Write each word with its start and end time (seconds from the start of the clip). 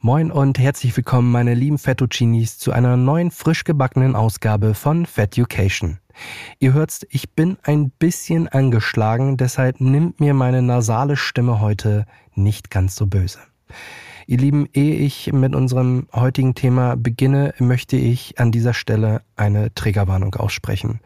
Moin 0.00 0.30
und 0.30 0.60
herzlich 0.60 0.96
willkommen, 0.96 1.32
meine 1.32 1.54
lieben 1.54 1.76
Fettuccinis, 1.76 2.56
zu 2.56 2.70
einer 2.70 2.96
neuen, 2.96 3.32
frisch 3.32 3.64
gebackenen 3.64 4.14
Ausgabe 4.14 4.74
von 4.74 5.06
Fetucation. 5.06 5.98
Ihr 6.60 6.72
hört's, 6.72 7.04
ich 7.10 7.32
bin 7.34 7.58
ein 7.64 7.90
bisschen 7.90 8.46
angeschlagen, 8.46 9.36
deshalb 9.36 9.80
nimmt 9.80 10.20
mir 10.20 10.34
meine 10.34 10.62
nasale 10.62 11.16
Stimme 11.16 11.60
heute 11.60 12.06
nicht 12.36 12.70
ganz 12.70 12.94
so 12.94 13.08
böse. 13.08 13.40
Ihr 14.30 14.36
Lieben, 14.36 14.68
ehe 14.74 14.94
ich 14.94 15.32
mit 15.32 15.54
unserem 15.54 16.06
heutigen 16.12 16.54
Thema 16.54 16.96
beginne, 16.96 17.54
möchte 17.58 17.96
ich 17.96 18.38
an 18.38 18.52
dieser 18.52 18.74
Stelle 18.74 19.22
eine 19.36 19.72
Triggerwarnung 19.74 20.34
aussprechen. 20.34 21.00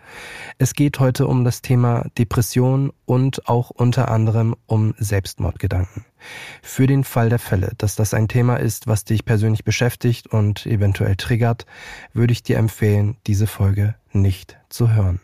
Es 0.58 0.74
geht 0.74 0.98
heute 0.98 1.28
um 1.28 1.44
das 1.44 1.62
Thema 1.62 2.08
Depression 2.18 2.92
und 3.04 3.46
auch 3.48 3.70
unter 3.70 4.10
anderem 4.10 4.56
um 4.66 4.94
Selbstmordgedanken. 4.98 6.04
Für 6.62 6.88
den 6.88 7.04
Fall 7.04 7.28
der 7.28 7.38
Fälle, 7.38 7.74
dass 7.78 7.94
das 7.94 8.12
ein 8.12 8.26
Thema 8.26 8.56
ist, 8.56 8.88
was 8.88 9.04
dich 9.04 9.24
persönlich 9.24 9.62
beschäftigt 9.62 10.26
und 10.26 10.66
eventuell 10.66 11.14
triggert, 11.14 11.64
würde 12.12 12.32
ich 12.32 12.42
dir 12.42 12.58
empfehlen, 12.58 13.18
diese 13.28 13.46
Folge 13.46 13.94
nicht 14.10 14.58
zu 14.68 14.94
hören. 14.94 15.20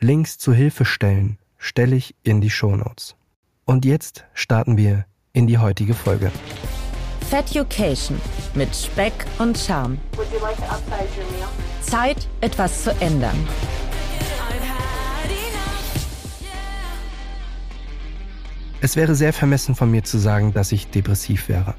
Links 0.00 0.36
zu 0.36 0.52
Hilfestellen 0.52 1.38
stelle 1.56 1.96
ich 1.96 2.14
in 2.24 2.42
die 2.42 2.50
Shownotes. 2.50 3.16
Und 3.64 3.86
jetzt 3.86 4.26
starten 4.34 4.76
wir 4.76 5.06
in 5.32 5.46
die 5.46 5.58
heutige 5.58 5.94
Folge. 5.94 6.30
Fetucation 7.28 8.20
mit 8.54 8.74
Speck 8.74 9.12
und 9.38 9.58
Charme. 9.58 9.98
Zeit, 11.82 12.26
etwas 12.40 12.84
zu 12.84 12.90
ändern. 13.00 13.36
Es 18.80 18.96
wäre 18.96 19.14
sehr 19.14 19.32
vermessen 19.32 19.74
von 19.74 19.90
mir 19.90 20.04
zu 20.04 20.18
sagen, 20.18 20.54
dass 20.54 20.72
ich 20.72 20.88
depressiv 20.88 21.48
wäre. 21.48 21.74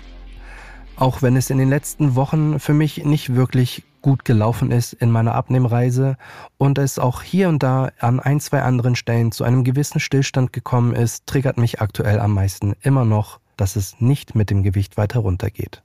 Auch 0.98 1.22
wenn 1.22 1.38
es 1.38 1.50
in 1.50 1.58
den 1.58 1.70
letzten 1.70 2.16
Wochen 2.16 2.60
für 2.60 2.74
mich 2.74 3.06
nicht 3.06 3.36
wirklich 3.36 3.84
gut 4.02 4.26
gelaufen 4.26 4.72
ist 4.72 4.94
in 4.94 5.12
meiner 5.12 5.36
Abnehmreise 5.36 6.18
und 6.58 6.78
es 6.78 7.00
auch 7.00 7.22
hier 7.22 7.50
und 7.50 7.64
da 7.64 7.92
an 8.00 8.20
ein, 8.20 8.40
zwei 8.40 8.62
anderen 8.62 8.96
Stellen 8.96 9.32
zu 9.32 9.44
einem 9.44 9.64
gewissen 9.64 10.00
Stillstand 10.00 10.54
gekommen 10.54 10.94
ist, 10.94 11.28
triggert 11.28 11.58
mich 11.58 11.82
aktuell 11.82 12.20
am 12.20 12.34
meisten 12.34 12.76
immer 12.82 13.06
noch, 13.06 13.40
dass 13.58 13.76
es 13.76 14.00
nicht 14.00 14.36
mit 14.36 14.50
dem 14.50 14.64
Gewicht 14.64 14.98
weiter 14.98 15.20
runtergeht. 15.20 15.84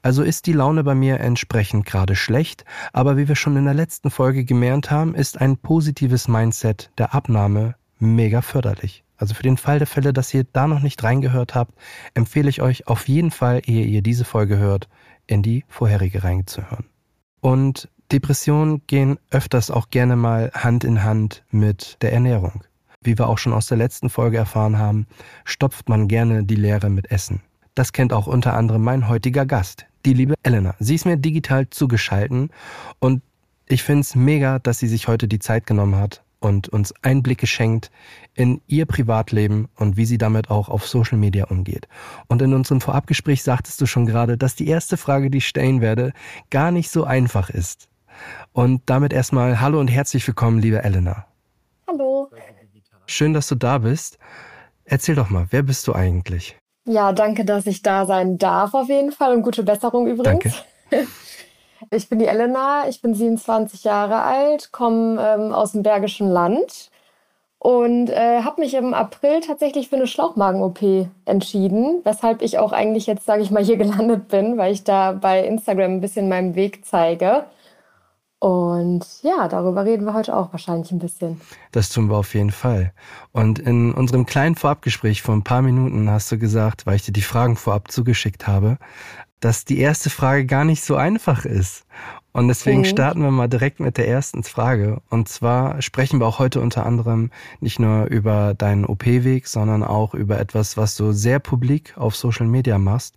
Also 0.00 0.22
ist 0.22 0.46
die 0.46 0.52
Laune 0.52 0.84
bei 0.84 0.94
mir 0.94 1.20
entsprechend 1.20 1.86
gerade 1.86 2.14
schlecht, 2.14 2.64
aber 2.92 3.16
wie 3.16 3.28
wir 3.28 3.36
schon 3.36 3.56
in 3.56 3.64
der 3.64 3.74
letzten 3.74 4.10
Folge 4.10 4.44
gemerkt 4.44 4.90
haben, 4.90 5.14
ist 5.14 5.40
ein 5.40 5.56
positives 5.56 6.28
Mindset 6.28 6.90
der 6.98 7.14
Abnahme 7.14 7.74
mega 7.98 8.42
förderlich. 8.42 9.04
Also 9.16 9.34
für 9.34 9.42
den 9.42 9.56
Fall 9.56 9.78
der 9.78 9.86
Fälle, 9.86 10.12
dass 10.12 10.34
ihr 10.34 10.44
da 10.52 10.66
noch 10.66 10.80
nicht 10.80 11.02
reingehört 11.02 11.54
habt, 11.54 11.74
empfehle 12.14 12.48
ich 12.48 12.60
euch 12.60 12.88
auf 12.88 13.06
jeden 13.08 13.30
Fall, 13.30 13.62
ehe 13.64 13.84
ihr 13.84 14.02
diese 14.02 14.24
Folge 14.24 14.58
hört, 14.58 14.88
in 15.26 15.42
die 15.42 15.64
vorherige 15.68 16.24
reinzuhören. 16.24 16.86
Und 17.42 17.88
Depressionen 18.12 18.82
gehen 18.86 19.18
öfters 19.30 19.70
auch 19.70 19.90
gerne 19.90 20.14
mal 20.14 20.52
Hand 20.54 20.84
in 20.84 21.02
Hand 21.02 21.42
mit 21.50 21.98
der 22.00 22.12
Ernährung. 22.12 22.62
Wie 23.02 23.18
wir 23.18 23.28
auch 23.28 23.38
schon 23.38 23.52
aus 23.52 23.66
der 23.66 23.78
letzten 23.78 24.10
Folge 24.10 24.36
erfahren 24.36 24.78
haben, 24.78 25.08
stopft 25.44 25.88
man 25.88 26.06
gerne 26.06 26.44
die 26.44 26.54
Leere 26.54 26.88
mit 26.88 27.10
Essen. 27.10 27.42
Das 27.74 27.92
kennt 27.92 28.12
auch 28.12 28.28
unter 28.28 28.54
anderem 28.54 28.84
mein 28.84 29.08
heutiger 29.08 29.44
Gast, 29.44 29.86
die 30.06 30.14
liebe 30.14 30.34
Elena. 30.44 30.76
Sie 30.78 30.94
ist 30.94 31.04
mir 31.04 31.16
digital 31.16 31.68
zugeschalten 31.68 32.50
und 33.00 33.22
ich 33.66 33.82
finde 33.82 34.02
es 34.02 34.14
mega, 34.14 34.60
dass 34.60 34.78
sie 34.78 34.88
sich 34.88 35.08
heute 35.08 35.26
die 35.26 35.40
Zeit 35.40 35.66
genommen 35.66 35.96
hat 35.96 36.22
und 36.42 36.68
uns 36.68 36.92
Einblicke 37.02 37.46
schenkt 37.46 37.90
in 38.34 38.60
ihr 38.66 38.86
Privatleben 38.86 39.68
und 39.76 39.96
wie 39.96 40.04
sie 40.04 40.18
damit 40.18 40.50
auch 40.50 40.68
auf 40.68 40.86
Social 40.86 41.18
Media 41.18 41.46
umgeht. 41.46 41.88
Und 42.28 42.42
in 42.42 42.54
unserem 42.54 42.80
Vorabgespräch 42.80 43.42
sagtest 43.42 43.80
du 43.80 43.86
schon 43.86 44.06
gerade, 44.06 44.36
dass 44.36 44.56
die 44.56 44.68
erste 44.68 44.96
Frage, 44.96 45.30
die 45.30 45.38
ich 45.38 45.48
stellen 45.48 45.80
werde, 45.80 46.12
gar 46.50 46.70
nicht 46.70 46.90
so 46.90 47.04
einfach 47.04 47.50
ist. 47.50 47.88
Und 48.52 48.82
damit 48.86 49.12
erstmal 49.12 49.60
Hallo 49.60 49.80
und 49.80 49.88
herzlich 49.88 50.26
willkommen, 50.26 50.58
liebe 50.58 50.82
Elena. 50.82 51.26
Hallo. 51.86 52.30
Schön, 53.06 53.32
dass 53.32 53.48
du 53.48 53.54
da 53.54 53.78
bist. 53.78 54.18
Erzähl 54.84 55.14
doch 55.14 55.30
mal, 55.30 55.46
wer 55.50 55.62
bist 55.62 55.86
du 55.86 55.94
eigentlich? 55.94 56.58
Ja, 56.84 57.12
danke, 57.12 57.44
dass 57.44 57.66
ich 57.66 57.82
da 57.82 58.06
sein 58.06 58.38
darf 58.38 58.74
auf 58.74 58.88
jeden 58.88 59.12
Fall 59.12 59.34
und 59.34 59.42
gute 59.42 59.62
Besserung 59.62 60.06
übrigens. 60.06 60.64
Danke. 60.90 61.06
Ich 61.90 62.08
bin 62.08 62.18
die 62.18 62.26
Elena, 62.26 62.88
ich 62.88 63.02
bin 63.02 63.14
27 63.14 63.84
Jahre 63.84 64.22
alt, 64.22 64.72
komme 64.72 65.20
ähm, 65.20 65.52
aus 65.52 65.72
dem 65.72 65.82
Bergischen 65.82 66.28
Land 66.28 66.90
und 67.58 68.10
äh, 68.10 68.42
habe 68.42 68.60
mich 68.60 68.74
im 68.74 68.92
April 68.92 69.40
tatsächlich 69.40 69.88
für 69.88 69.96
eine 69.96 70.06
Schlauchmagen-OP 70.06 71.08
entschieden, 71.24 72.00
weshalb 72.04 72.42
ich 72.42 72.58
auch 72.58 72.72
eigentlich 72.72 73.06
jetzt, 73.06 73.24
sage 73.24 73.42
ich 73.42 73.50
mal, 73.50 73.64
hier 73.64 73.76
gelandet 73.78 74.28
bin, 74.28 74.58
weil 74.58 74.72
ich 74.72 74.84
da 74.84 75.12
bei 75.12 75.44
Instagram 75.44 75.92
ein 75.92 76.00
bisschen 76.00 76.28
meinen 76.28 76.54
Weg 76.54 76.84
zeige. 76.84 77.44
Und 78.40 79.06
ja, 79.22 79.46
darüber 79.46 79.84
reden 79.84 80.04
wir 80.04 80.14
heute 80.14 80.36
auch 80.36 80.50
wahrscheinlich 80.50 80.90
ein 80.90 80.98
bisschen. 80.98 81.40
Das 81.70 81.90
tun 81.90 82.10
wir 82.10 82.16
auf 82.16 82.34
jeden 82.34 82.50
Fall. 82.50 82.92
Und 83.30 83.60
in 83.60 83.94
unserem 83.94 84.26
kleinen 84.26 84.56
Vorabgespräch 84.56 85.22
vor 85.22 85.36
ein 85.36 85.44
paar 85.44 85.62
Minuten 85.62 86.10
hast 86.10 86.32
du 86.32 86.38
gesagt, 86.38 86.84
weil 86.84 86.96
ich 86.96 87.02
dir 87.02 87.12
die 87.12 87.22
Fragen 87.22 87.54
vorab 87.54 87.92
zugeschickt 87.92 88.48
habe, 88.48 88.78
dass 89.42 89.64
die 89.64 89.80
erste 89.80 90.08
Frage 90.08 90.46
gar 90.46 90.64
nicht 90.64 90.84
so 90.84 90.96
einfach 90.96 91.44
ist. 91.44 91.84
Und 92.32 92.48
deswegen 92.48 92.80
mhm. 92.80 92.86
starten 92.86 93.22
wir 93.22 93.30
mal 93.30 93.48
direkt 93.48 93.78
mit 93.80 93.98
der 93.98 94.08
ersten 94.08 94.42
Frage. 94.42 95.02
Und 95.10 95.28
zwar 95.28 95.82
sprechen 95.82 96.18
wir 96.20 96.26
auch 96.26 96.38
heute 96.38 96.60
unter 96.60 96.86
anderem 96.86 97.30
nicht 97.60 97.78
nur 97.78 98.06
über 98.06 98.54
deinen 98.54 98.86
OP-Weg, 98.86 99.48
sondern 99.48 99.82
auch 99.82 100.14
über 100.14 100.40
etwas, 100.40 100.78
was 100.78 100.96
du 100.96 101.12
sehr 101.12 101.40
publik 101.40 101.92
auf 101.98 102.16
Social 102.16 102.46
Media 102.46 102.78
machst. 102.78 103.16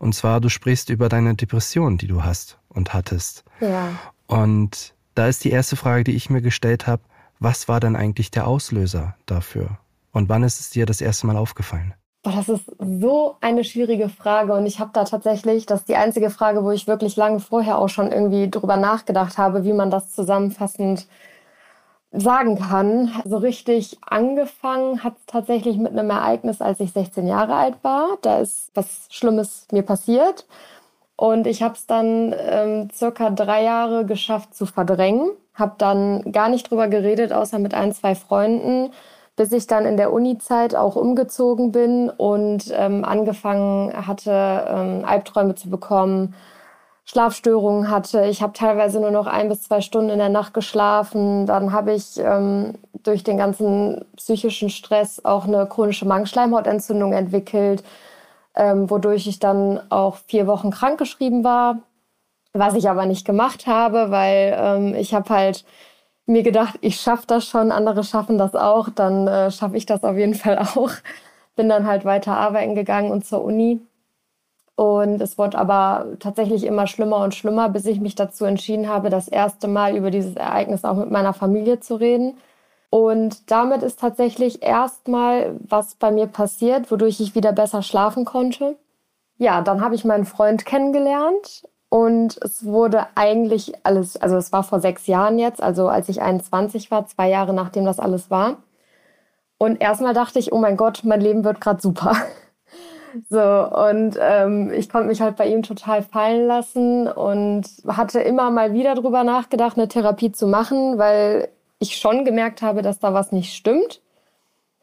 Und 0.00 0.14
zwar, 0.14 0.40
du 0.40 0.48
sprichst 0.48 0.90
über 0.90 1.08
deine 1.08 1.36
Depression, 1.36 1.96
die 1.98 2.08
du 2.08 2.24
hast 2.24 2.58
und 2.68 2.92
hattest. 2.92 3.44
Ja. 3.60 3.90
Und 4.26 4.94
da 5.14 5.28
ist 5.28 5.44
die 5.44 5.50
erste 5.50 5.76
Frage, 5.76 6.04
die 6.04 6.16
ich 6.16 6.28
mir 6.30 6.42
gestellt 6.42 6.88
habe, 6.88 7.02
was 7.38 7.68
war 7.68 7.80
denn 7.80 7.94
eigentlich 7.94 8.30
der 8.30 8.48
Auslöser 8.48 9.14
dafür? 9.26 9.78
Und 10.10 10.28
wann 10.28 10.42
ist 10.42 10.58
es 10.58 10.70
dir 10.70 10.86
das 10.86 11.00
erste 11.00 11.26
Mal 11.26 11.36
aufgefallen? 11.36 11.94
Boah, 12.26 12.32
das 12.32 12.48
ist 12.48 12.64
so 12.80 13.36
eine 13.40 13.62
schwierige 13.62 14.08
Frage 14.08 14.52
und 14.52 14.66
ich 14.66 14.80
habe 14.80 14.90
da 14.92 15.04
tatsächlich, 15.04 15.64
das 15.64 15.82
ist 15.82 15.88
die 15.88 15.94
einzige 15.94 16.28
Frage, 16.28 16.64
wo 16.64 16.72
ich 16.72 16.88
wirklich 16.88 17.14
lange 17.14 17.38
vorher 17.38 17.78
auch 17.78 17.88
schon 17.88 18.10
irgendwie 18.10 18.50
drüber 18.50 18.76
nachgedacht 18.76 19.38
habe, 19.38 19.62
wie 19.62 19.72
man 19.72 19.92
das 19.92 20.12
zusammenfassend 20.12 21.06
sagen 22.10 22.58
kann. 22.58 23.12
So 23.24 23.36
richtig 23.36 23.98
angefangen 24.04 25.04
hat 25.04 25.14
es 25.18 25.26
tatsächlich 25.26 25.76
mit 25.76 25.92
einem 25.92 26.10
Ereignis, 26.10 26.60
als 26.60 26.80
ich 26.80 26.90
16 26.90 27.28
Jahre 27.28 27.54
alt 27.54 27.76
war. 27.82 28.18
Da 28.22 28.40
ist 28.40 28.72
was 28.74 29.06
Schlimmes 29.10 29.68
mir 29.70 29.82
passiert. 29.82 30.46
Und 31.14 31.46
ich 31.46 31.62
habe 31.62 31.74
es 31.74 31.86
dann 31.86 32.34
ähm, 32.36 32.88
circa 32.92 33.30
drei 33.30 33.62
Jahre 33.62 34.04
geschafft 34.04 34.52
zu 34.52 34.66
verdrängen. 34.66 35.30
Habe 35.54 35.76
dann 35.78 36.32
gar 36.32 36.48
nicht 36.48 36.68
drüber 36.72 36.88
geredet, 36.88 37.32
außer 37.32 37.60
mit 37.60 37.72
ein, 37.72 37.92
zwei 37.92 38.16
Freunden, 38.16 38.90
bis 39.36 39.52
ich 39.52 39.66
dann 39.66 39.84
in 39.84 39.96
der 39.96 40.12
Uni-Zeit 40.12 40.74
auch 40.74 40.96
umgezogen 40.96 41.72
bin 41.72 42.10
und 42.10 42.72
ähm, 42.72 43.04
angefangen 43.04 44.06
hatte, 44.06 44.66
ähm, 44.68 45.04
Albträume 45.06 45.54
zu 45.54 45.70
bekommen, 45.70 46.34
Schlafstörungen 47.04 47.88
hatte. 47.88 48.24
Ich 48.24 48.42
habe 48.42 48.52
teilweise 48.52 48.98
nur 48.98 49.12
noch 49.12 49.28
ein 49.28 49.48
bis 49.48 49.62
zwei 49.62 49.80
Stunden 49.80 50.10
in 50.10 50.18
der 50.18 50.28
Nacht 50.28 50.54
geschlafen. 50.54 51.46
Dann 51.46 51.72
habe 51.72 51.92
ich 51.92 52.18
ähm, 52.18 52.74
durch 53.04 53.22
den 53.22 53.36
ganzen 53.36 54.04
psychischen 54.16 54.70
Stress 54.70 55.24
auch 55.24 55.44
eine 55.44 55.66
chronische 55.66 56.06
Magenschleimhautentzündung 56.06 57.12
entwickelt 57.12 57.84
ähm, 58.56 58.90
wodurch 58.90 59.26
ich 59.26 59.38
dann 59.38 59.80
auch 59.90 60.16
vier 60.26 60.46
Wochen 60.46 60.70
krankgeschrieben 60.70 61.44
war, 61.44 61.82
was 62.52 62.74
ich 62.74 62.88
aber 62.88 63.06
nicht 63.06 63.26
gemacht 63.26 63.66
habe, 63.66 64.10
weil 64.10 64.56
ähm, 64.58 64.94
ich 64.94 65.14
habe 65.14 65.28
halt 65.28 65.64
mir 66.26 66.42
gedacht, 66.42 66.78
ich 66.80 67.00
schaffe 67.00 67.26
das 67.26 67.46
schon, 67.46 67.72
andere 67.72 68.04
schaffen 68.04 68.36
das 68.36 68.54
auch, 68.54 68.88
dann 68.90 69.28
äh, 69.28 69.50
schaffe 69.50 69.76
ich 69.76 69.86
das 69.86 70.04
auf 70.04 70.16
jeden 70.16 70.34
Fall 70.42 70.58
auch. 70.58 70.90
Bin 71.54 71.68
dann 71.68 71.86
halt 71.86 72.04
weiter 72.04 72.36
arbeiten 72.36 72.74
gegangen 72.74 73.10
und 73.10 73.24
zur 73.24 73.42
Uni. 73.42 73.80
Und 74.74 75.22
es 75.22 75.38
wurde 75.38 75.56
aber 75.56 76.18
tatsächlich 76.20 76.64
immer 76.64 76.86
schlimmer 76.86 77.18
und 77.24 77.34
schlimmer, 77.34 77.70
bis 77.70 77.86
ich 77.86 77.98
mich 77.98 78.14
dazu 78.14 78.44
entschieden 78.44 78.88
habe, 78.88 79.08
das 79.08 79.26
erste 79.26 79.68
Mal 79.68 79.96
über 79.96 80.10
dieses 80.10 80.36
Ereignis 80.36 80.84
auch 80.84 80.96
mit 80.96 81.10
meiner 81.10 81.32
Familie 81.32 81.80
zu 81.80 81.94
reden. 81.94 82.36
Und 82.90 83.50
damit 83.50 83.82
ist 83.82 84.00
tatsächlich 84.00 84.62
erstmal 84.62 85.56
was 85.60 85.94
bei 85.94 86.10
mir 86.10 86.26
passiert, 86.26 86.90
wodurch 86.90 87.20
ich 87.20 87.34
wieder 87.34 87.52
besser 87.52 87.82
schlafen 87.82 88.26
konnte. 88.26 88.76
Ja, 89.38 89.62
dann 89.62 89.80
habe 89.80 89.94
ich 89.94 90.04
meinen 90.04 90.26
Freund 90.26 90.66
kennengelernt 90.66 91.64
Und 91.88 92.36
es 92.42 92.64
wurde 92.64 93.06
eigentlich 93.14 93.72
alles, 93.84 94.16
also 94.16 94.36
es 94.36 94.52
war 94.52 94.64
vor 94.64 94.80
sechs 94.80 95.06
Jahren 95.06 95.38
jetzt, 95.38 95.62
also 95.62 95.88
als 95.88 96.08
ich 96.08 96.20
21 96.20 96.90
war, 96.90 97.06
zwei 97.06 97.28
Jahre 97.28 97.54
nachdem 97.54 97.84
das 97.84 98.00
alles 98.00 98.30
war. 98.30 98.58
Und 99.58 99.80
erstmal 99.80 100.14
dachte 100.14 100.38
ich, 100.38 100.52
oh 100.52 100.58
mein 100.58 100.76
Gott, 100.76 101.02
mein 101.04 101.20
Leben 101.20 101.44
wird 101.44 101.60
gerade 101.60 101.80
super. 101.80 102.16
So, 103.30 103.40
und 103.40 104.18
ähm, 104.20 104.70
ich 104.74 104.90
konnte 104.90 105.08
mich 105.08 105.22
halt 105.22 105.36
bei 105.36 105.48
ihm 105.48 105.62
total 105.62 106.02
fallen 106.02 106.46
lassen 106.46 107.08
und 107.08 107.64
hatte 107.86 108.20
immer 108.20 108.50
mal 108.50 108.74
wieder 108.74 108.94
drüber 108.94 109.24
nachgedacht, 109.24 109.78
eine 109.78 109.88
Therapie 109.88 110.32
zu 110.32 110.46
machen, 110.46 110.98
weil 110.98 111.48
ich 111.78 111.96
schon 111.96 112.26
gemerkt 112.26 112.60
habe, 112.60 112.82
dass 112.82 112.98
da 112.98 113.14
was 113.14 113.32
nicht 113.32 113.54
stimmt. 113.54 114.02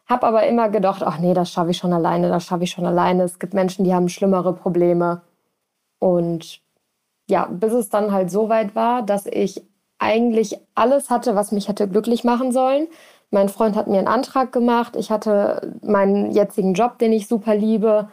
Hab 0.08 0.24
aber 0.24 0.48
immer 0.48 0.70
gedacht, 0.70 1.04
ach 1.06 1.20
nee, 1.20 1.36
das 1.36 1.52
schaffe 1.52 1.72
ich 1.72 1.78
schon 1.78 1.94
alleine, 1.94 2.30
das 2.30 2.46
schaffe 2.46 2.64
ich 2.64 2.72
schon 2.72 2.88
alleine. 2.88 3.22
Es 3.22 3.38
gibt 3.38 3.54
Menschen, 3.54 3.86
die 3.86 3.94
haben 3.94 4.10
schlimmere 4.10 4.54
Probleme. 4.54 5.22
Und 6.00 6.63
ja, 7.30 7.46
bis 7.46 7.74
es 7.74 7.90
dann 7.90 8.12
halt 8.12 8.32
so 8.32 8.50
weit 8.50 8.76
war, 8.76 9.02
dass 9.02 9.26
ich 9.26 9.64
eigentlich 10.00 10.58
alles 10.76 11.10
hatte, 11.10 11.36
was 11.36 11.52
mich 11.52 11.68
hätte 11.70 11.88
glücklich 11.88 12.24
machen 12.24 12.52
sollen. 12.52 12.88
Mein 13.32 13.50
Freund 13.50 13.76
hat 13.76 13.88
mir 13.88 13.98
einen 13.98 14.08
Antrag 14.08 14.52
gemacht. 14.52 14.96
Ich 14.96 15.10
hatte 15.10 15.74
meinen 15.82 16.32
jetzigen 16.32 16.74
Job, 16.74 17.00
den 17.00 17.14
ich 17.14 17.28
super 17.28 17.56
liebe. 17.56 18.10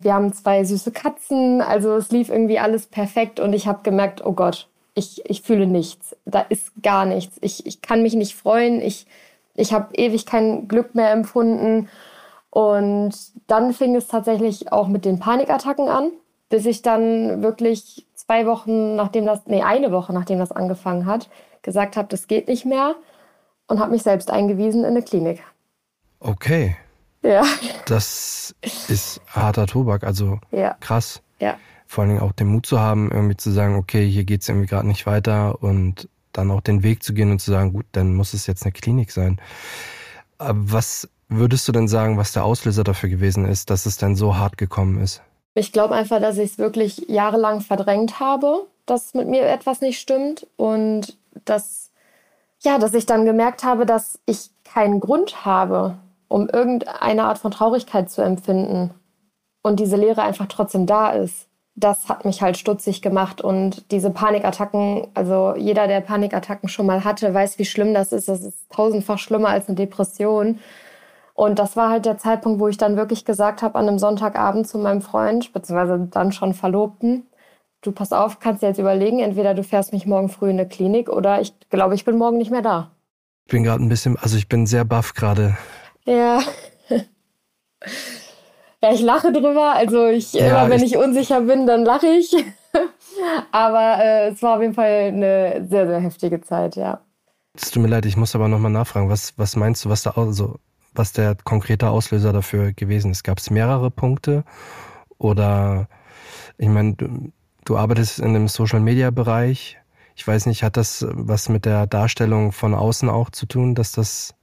Wir 0.00 0.14
haben 0.14 0.32
zwei 0.32 0.64
süße 0.64 0.90
Katzen. 0.90 1.60
Also 1.60 1.94
es 1.94 2.10
lief 2.10 2.28
irgendwie 2.28 2.58
alles 2.58 2.86
perfekt 2.86 3.38
und 3.40 3.52
ich 3.52 3.66
habe 3.66 3.82
gemerkt, 3.82 4.24
oh 4.24 4.32
Gott, 4.32 4.68
ich, 4.94 5.28
ich 5.28 5.42
fühle 5.42 5.66
nichts. 5.66 6.16
Da 6.24 6.40
ist 6.40 6.72
gar 6.82 7.04
nichts. 7.04 7.36
Ich, 7.40 7.66
ich 7.66 7.82
kann 7.82 8.02
mich 8.02 8.14
nicht 8.14 8.34
freuen. 8.34 8.80
Ich, 8.80 9.06
ich 9.54 9.72
habe 9.72 9.94
ewig 9.94 10.26
kein 10.26 10.66
Glück 10.66 10.94
mehr 10.94 11.12
empfunden. 11.12 11.88
Und 12.50 13.14
dann 13.46 13.72
fing 13.72 13.94
es 13.96 14.08
tatsächlich 14.08 14.72
auch 14.72 14.88
mit 14.88 15.04
den 15.04 15.18
Panikattacken 15.18 15.88
an, 15.88 16.10
bis 16.48 16.66
ich 16.66 16.82
dann 16.82 17.42
wirklich 17.42 18.06
zwei 18.26 18.46
Wochen, 18.46 18.96
nachdem 18.96 19.26
das, 19.26 19.40
nee, 19.46 19.62
eine 19.62 19.92
Woche, 19.92 20.12
nachdem 20.12 20.38
das 20.38 20.52
angefangen 20.52 21.06
hat, 21.06 21.28
gesagt 21.62 21.96
habe, 21.96 22.08
das 22.08 22.26
geht 22.26 22.48
nicht 22.48 22.64
mehr 22.64 22.94
und 23.66 23.80
habe 23.80 23.90
mich 23.92 24.02
selbst 24.02 24.30
eingewiesen 24.30 24.80
in 24.80 24.90
eine 24.90 25.02
Klinik. 25.02 25.42
Okay. 26.20 26.76
Ja. 27.22 27.42
Das 27.86 28.54
ist 28.88 29.20
harter 29.28 29.66
Tobak, 29.66 30.04
also 30.04 30.38
ja. 30.50 30.76
krass. 30.80 31.22
Ja. 31.40 31.56
Vor 31.86 32.02
allen 32.02 32.10
Dingen 32.10 32.22
auch 32.22 32.32
den 32.32 32.48
Mut 32.48 32.66
zu 32.66 32.80
haben, 32.80 33.10
irgendwie 33.10 33.36
zu 33.36 33.50
sagen, 33.50 33.76
okay, 33.76 34.08
hier 34.08 34.24
geht 34.24 34.42
es 34.42 34.48
irgendwie 34.48 34.66
gerade 34.66 34.86
nicht 34.86 35.06
weiter 35.06 35.62
und 35.62 36.08
dann 36.32 36.50
auch 36.50 36.60
den 36.60 36.82
Weg 36.82 37.02
zu 37.02 37.14
gehen 37.14 37.30
und 37.30 37.40
zu 37.40 37.50
sagen, 37.50 37.72
gut, 37.72 37.86
dann 37.92 38.14
muss 38.14 38.34
es 38.34 38.46
jetzt 38.46 38.64
eine 38.64 38.72
Klinik 38.72 39.10
sein. 39.10 39.40
Aber 40.38 40.72
was 40.72 41.08
würdest 41.28 41.66
du 41.68 41.72
denn 41.72 41.88
sagen, 41.88 42.18
was 42.18 42.32
der 42.32 42.44
Auslöser 42.44 42.84
dafür 42.84 43.08
gewesen 43.08 43.46
ist, 43.46 43.70
dass 43.70 43.86
es 43.86 43.96
denn 43.96 44.16
so 44.16 44.36
hart 44.36 44.58
gekommen 44.58 45.00
ist? 45.00 45.22
Ich 45.54 45.72
glaube 45.72 45.94
einfach, 45.94 46.20
dass 46.20 46.38
ich 46.38 46.52
es 46.52 46.58
wirklich 46.58 47.08
jahrelang 47.08 47.60
verdrängt 47.60 48.20
habe, 48.20 48.66
dass 48.86 49.14
mit 49.14 49.28
mir 49.28 49.42
etwas 49.46 49.80
nicht 49.80 50.00
stimmt 50.00 50.46
und 50.56 51.16
dass 51.44 51.84
ja, 52.64 52.78
dass 52.78 52.94
ich 52.94 53.06
dann 53.06 53.24
gemerkt 53.24 53.62
habe, 53.62 53.86
dass 53.86 54.18
ich 54.26 54.50
keinen 54.64 54.98
Grund 54.98 55.44
habe, 55.44 55.96
um 56.28 56.48
irgendeine 56.48 57.24
Art 57.24 57.38
von 57.38 57.50
Traurigkeit 57.50 58.10
zu 58.10 58.22
empfinden 58.22 58.90
und 59.62 59.80
diese 59.80 59.96
Leere 59.96 60.22
einfach 60.22 60.46
trotzdem 60.46 60.86
da 60.86 61.10
ist. 61.10 61.46
Das 61.76 62.08
hat 62.08 62.24
mich 62.24 62.40
halt 62.40 62.56
stutzig 62.56 63.02
gemacht 63.02 63.40
und 63.40 63.90
diese 63.90 64.10
Panikattacken, 64.10 65.08
also 65.14 65.54
jeder, 65.56 65.88
der 65.88 66.00
Panikattacken 66.00 66.68
schon 66.68 66.86
mal 66.86 67.04
hatte, 67.04 67.34
weiß, 67.34 67.58
wie 67.58 67.64
schlimm 67.64 67.92
das 67.94 68.12
ist. 68.12 68.28
Das 68.28 68.42
ist 68.42 68.70
tausendfach 68.70 69.18
schlimmer 69.18 69.48
als 69.48 69.68
eine 69.68 69.76
Depression. 69.76 70.60
Und 71.34 71.58
das 71.58 71.76
war 71.76 71.90
halt 71.90 72.06
der 72.06 72.16
Zeitpunkt, 72.16 72.60
wo 72.60 72.68
ich 72.68 72.78
dann 72.78 72.96
wirklich 72.96 73.24
gesagt 73.24 73.62
habe 73.62 73.76
an 73.76 73.88
einem 73.88 73.98
Sonntagabend 73.98 74.66
zu 74.68 74.78
meinem 74.78 75.02
Freund, 75.02 75.52
beziehungsweise 75.52 76.08
dann 76.10 76.32
schon 76.32 76.54
Verlobten, 76.54 77.26
du 77.82 77.92
pass 77.92 78.12
auf, 78.12 78.38
kannst 78.38 78.62
dir 78.62 78.68
jetzt 78.68 78.78
überlegen, 78.78 79.18
entweder 79.18 79.52
du 79.52 79.62
fährst 79.62 79.92
mich 79.92 80.06
morgen 80.06 80.28
früh 80.28 80.50
in 80.50 80.58
eine 80.58 80.68
Klinik 80.68 81.08
oder 81.08 81.40
ich 81.40 81.52
glaube, 81.70 81.96
ich 81.96 82.04
bin 82.04 82.16
morgen 82.16 82.38
nicht 82.38 82.52
mehr 82.52 82.62
da. 82.62 82.92
Ich 83.46 83.52
bin 83.52 83.64
gerade 83.64 83.82
ein 83.82 83.88
bisschen, 83.88 84.16
also 84.16 84.36
ich 84.36 84.48
bin 84.48 84.66
sehr 84.66 84.84
baff 84.84 85.14
gerade. 85.14 85.56
Ja. 86.04 86.40
Ja, 88.84 88.92
ich 88.92 89.00
lache 89.00 89.32
drüber. 89.32 89.72
Also 89.74 90.08
ich, 90.08 90.34
ja, 90.34 90.46
immer 90.46 90.68
wenn 90.68 90.82
ich, 90.82 90.92
ich 90.92 90.98
unsicher 90.98 91.40
bin, 91.40 91.66
dann 91.66 91.86
lache 91.86 92.06
ich. 92.06 92.36
aber 93.50 93.96
äh, 93.98 94.28
es 94.28 94.42
war 94.42 94.56
auf 94.56 94.60
jeden 94.60 94.74
Fall 94.74 95.08
eine 95.08 95.66
sehr, 95.66 95.86
sehr 95.86 96.00
heftige 96.00 96.42
Zeit, 96.42 96.76
ja. 96.76 97.00
Es 97.54 97.70
tut 97.70 97.82
mir 97.82 97.88
leid, 97.88 98.04
ich 98.04 98.18
muss 98.18 98.34
aber 98.34 98.46
nochmal 98.46 98.70
nachfragen. 98.70 99.08
Was, 99.08 99.38
was 99.38 99.56
meinst 99.56 99.86
du, 99.86 99.88
was 99.88 100.02
da 100.02 100.10
also, 100.10 100.56
was 100.94 101.12
der 101.12 101.36
konkrete 101.44 101.90
Auslöser 101.90 102.32
dafür 102.32 102.72
gewesen 102.72 103.10
ist? 103.10 103.24
Gab 103.24 103.38
es 103.38 103.50
mehrere 103.50 103.90
Punkte? 103.90 104.44
Oder 105.18 105.88
ich 106.58 106.68
meine, 106.68 106.94
du, 106.94 107.32
du 107.64 107.76
arbeitest 107.76 108.20
in 108.20 108.34
dem 108.34 108.48
Social 108.48 108.80
Media 108.80 109.10
Bereich. 109.10 109.78
Ich 110.16 110.26
weiß 110.26 110.46
nicht, 110.46 110.62
hat 110.62 110.76
das 110.76 111.04
was 111.10 111.48
mit 111.48 111.64
der 111.64 111.86
Darstellung 111.86 112.52
von 112.52 112.74
außen 112.74 113.08
auch 113.08 113.30
zu 113.30 113.46
tun, 113.46 113.74
dass 113.74 113.92
das 113.92 114.34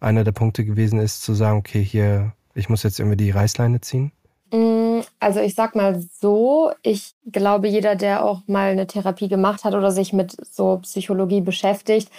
einer 0.00 0.24
der 0.24 0.32
Punkte 0.32 0.64
gewesen 0.64 0.98
ist, 0.98 1.22
zu 1.22 1.34
sagen, 1.34 1.58
okay, 1.58 1.82
hier, 1.82 2.32
ich 2.54 2.68
muss 2.68 2.82
jetzt 2.82 2.98
irgendwie 2.98 3.16
die 3.16 3.30
Reißleine 3.30 3.80
ziehen? 3.80 4.12
Mm, 4.50 5.00
also 5.20 5.40
ich 5.40 5.54
sag 5.54 5.74
mal 5.74 6.02
so, 6.20 6.72
ich 6.82 7.14
glaube, 7.30 7.68
jeder, 7.68 7.94
der 7.94 8.24
auch 8.24 8.42
mal 8.46 8.70
eine 8.70 8.86
Therapie 8.86 9.28
gemacht 9.28 9.64
hat 9.64 9.74
oder 9.74 9.90
sich 9.90 10.12
mit 10.12 10.36
so 10.44 10.78
Psychologie 10.82 11.40
beschäftigt, 11.40 12.10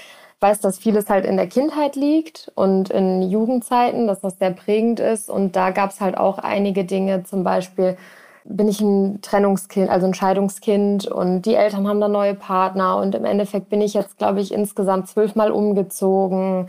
weiß, 0.43 0.59
dass 0.59 0.77
vieles 0.77 1.09
halt 1.09 1.25
in 1.25 1.37
der 1.37 1.47
Kindheit 1.47 1.95
liegt 1.95 2.51
und 2.53 2.91
in 2.91 3.23
Jugendzeiten, 3.23 4.05
dass 4.05 4.21
das 4.21 4.37
sehr 4.37 4.51
prägend 4.51 4.99
ist. 4.99 5.29
Und 5.29 5.55
da 5.55 5.71
gab 5.71 5.89
es 5.89 6.01
halt 6.01 6.17
auch 6.17 6.37
einige 6.37 6.85
Dinge, 6.85 7.23
zum 7.23 7.43
Beispiel 7.43 7.97
bin 8.45 8.67
ich 8.67 8.81
ein 8.81 9.21
Trennungskind, 9.21 9.89
also 9.89 10.05
ein 10.05 10.13
Scheidungskind 10.13 11.07
und 11.07 11.43
die 11.43 11.55
Eltern 11.55 11.87
haben 11.87 12.01
da 12.01 12.09
neue 12.09 12.35
Partner 12.35 12.97
und 12.97 13.15
im 13.15 13.23
Endeffekt 13.23 13.69
bin 13.69 13.81
ich 13.81 13.93
jetzt, 13.93 14.17
glaube 14.17 14.41
ich, 14.41 14.53
insgesamt 14.53 15.07
zwölfmal 15.07 15.49
umgezogen 15.49 16.67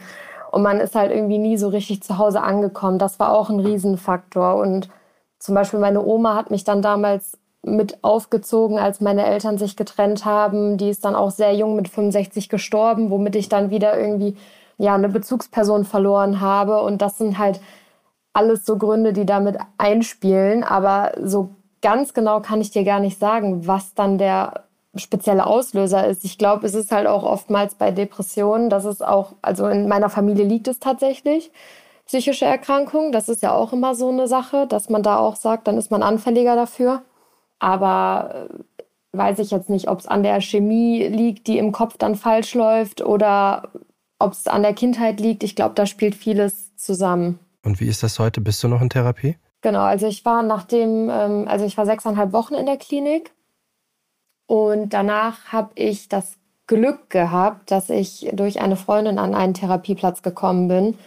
und 0.54 0.62
man 0.62 0.78
ist 0.78 0.94
halt 0.94 1.10
irgendwie 1.10 1.38
nie 1.38 1.56
so 1.56 1.66
richtig 1.66 2.04
zu 2.04 2.16
Hause 2.16 2.40
angekommen. 2.40 3.00
Das 3.00 3.18
war 3.18 3.32
auch 3.32 3.50
ein 3.50 3.58
Riesenfaktor. 3.58 4.54
Und 4.54 4.88
zum 5.40 5.56
Beispiel 5.56 5.80
meine 5.80 6.00
Oma 6.00 6.36
hat 6.36 6.52
mich 6.52 6.62
dann 6.62 6.80
damals 6.80 7.36
mit 7.64 8.02
aufgezogen, 8.02 8.78
als 8.78 9.00
meine 9.00 9.24
Eltern 9.26 9.58
sich 9.58 9.76
getrennt 9.76 10.24
haben. 10.24 10.76
Die 10.76 10.90
ist 10.90 11.04
dann 11.04 11.16
auch 11.16 11.30
sehr 11.30 11.54
jung 11.54 11.76
mit 11.76 11.88
65 11.88 12.48
gestorben, 12.48 13.10
womit 13.10 13.36
ich 13.36 13.48
dann 13.48 13.70
wieder 13.70 13.98
irgendwie 13.98 14.36
ja 14.78 14.94
eine 14.94 15.08
Bezugsperson 15.08 15.84
verloren 15.84 16.40
habe. 16.40 16.82
Und 16.82 17.00
das 17.02 17.18
sind 17.18 17.38
halt 17.38 17.60
alles 18.32 18.66
so 18.66 18.76
Gründe, 18.76 19.12
die 19.12 19.26
damit 19.26 19.58
einspielen. 19.78 20.64
Aber 20.64 21.12
so 21.22 21.50
ganz 21.80 22.14
genau 22.14 22.40
kann 22.40 22.60
ich 22.60 22.70
dir 22.70 22.84
gar 22.84 23.00
nicht 23.00 23.18
sagen, 23.18 23.66
was 23.66 23.94
dann 23.94 24.18
der 24.18 24.64
spezielle 24.96 25.46
Auslöser 25.46 26.06
ist. 26.06 26.24
Ich 26.24 26.38
glaube, 26.38 26.66
es 26.66 26.74
ist 26.74 26.92
halt 26.92 27.06
auch 27.06 27.24
oftmals 27.24 27.74
bei 27.74 27.90
Depressionen, 27.90 28.70
dass 28.70 28.84
es 28.84 29.02
auch, 29.02 29.32
also 29.42 29.66
in 29.66 29.88
meiner 29.88 30.08
Familie 30.08 30.44
liegt 30.44 30.68
es 30.68 30.78
tatsächlich, 30.78 31.50
psychische 32.06 32.44
Erkrankungen. 32.44 33.12
Das 33.12 33.28
ist 33.28 33.42
ja 33.42 33.54
auch 33.54 33.72
immer 33.72 33.94
so 33.94 34.08
eine 34.08 34.28
Sache, 34.28 34.66
dass 34.66 34.88
man 34.88 35.02
da 35.02 35.18
auch 35.18 35.36
sagt, 35.36 35.66
dann 35.66 35.78
ist 35.78 35.90
man 35.90 36.02
anfälliger 36.02 36.54
dafür. 36.54 37.02
Aber 37.58 38.48
äh, 38.50 38.84
weiß 39.16 39.38
ich 39.38 39.50
jetzt 39.50 39.70
nicht, 39.70 39.88
ob 39.88 40.00
es 40.00 40.06
an 40.06 40.22
der 40.22 40.40
Chemie 40.40 41.06
liegt, 41.06 41.46
die 41.46 41.58
im 41.58 41.72
Kopf 41.72 41.96
dann 41.98 42.16
falsch 42.16 42.54
läuft 42.54 43.00
oder 43.02 43.70
ob 44.18 44.32
es 44.32 44.46
an 44.46 44.62
der 44.62 44.74
Kindheit 44.74 45.20
liegt. 45.20 45.42
Ich 45.42 45.56
glaube, 45.56 45.74
da 45.74 45.86
spielt 45.86 46.14
vieles 46.14 46.74
zusammen. 46.76 47.38
Und 47.64 47.80
wie 47.80 47.86
ist 47.86 48.02
das 48.02 48.18
heute? 48.18 48.40
Bist 48.40 48.62
du 48.62 48.68
noch 48.68 48.82
in 48.82 48.90
Therapie? 48.90 49.36
Genau, 49.62 49.80
also 49.80 50.06
ich 50.06 50.24
war 50.24 50.42
nach 50.42 50.64
dem, 50.64 51.08
ähm, 51.10 51.48
also 51.48 51.64
ich 51.64 51.78
war 51.78 51.86
sechseinhalb 51.86 52.32
Wochen 52.32 52.54
in 52.54 52.66
der 52.66 52.76
Klinik 52.76 53.32
und 54.46 54.90
danach 54.90 55.52
habe 55.52 55.70
ich 55.74 56.08
das 56.08 56.36
Glück 56.66 57.10
gehabt, 57.10 57.70
dass 57.70 57.90
ich 57.90 58.30
durch 58.32 58.60
eine 58.60 58.76
Freundin 58.76 59.18
an 59.18 59.34
einen 59.34 59.54
Therapieplatz 59.54 60.22
gekommen 60.22 60.68
bin, 60.68 60.98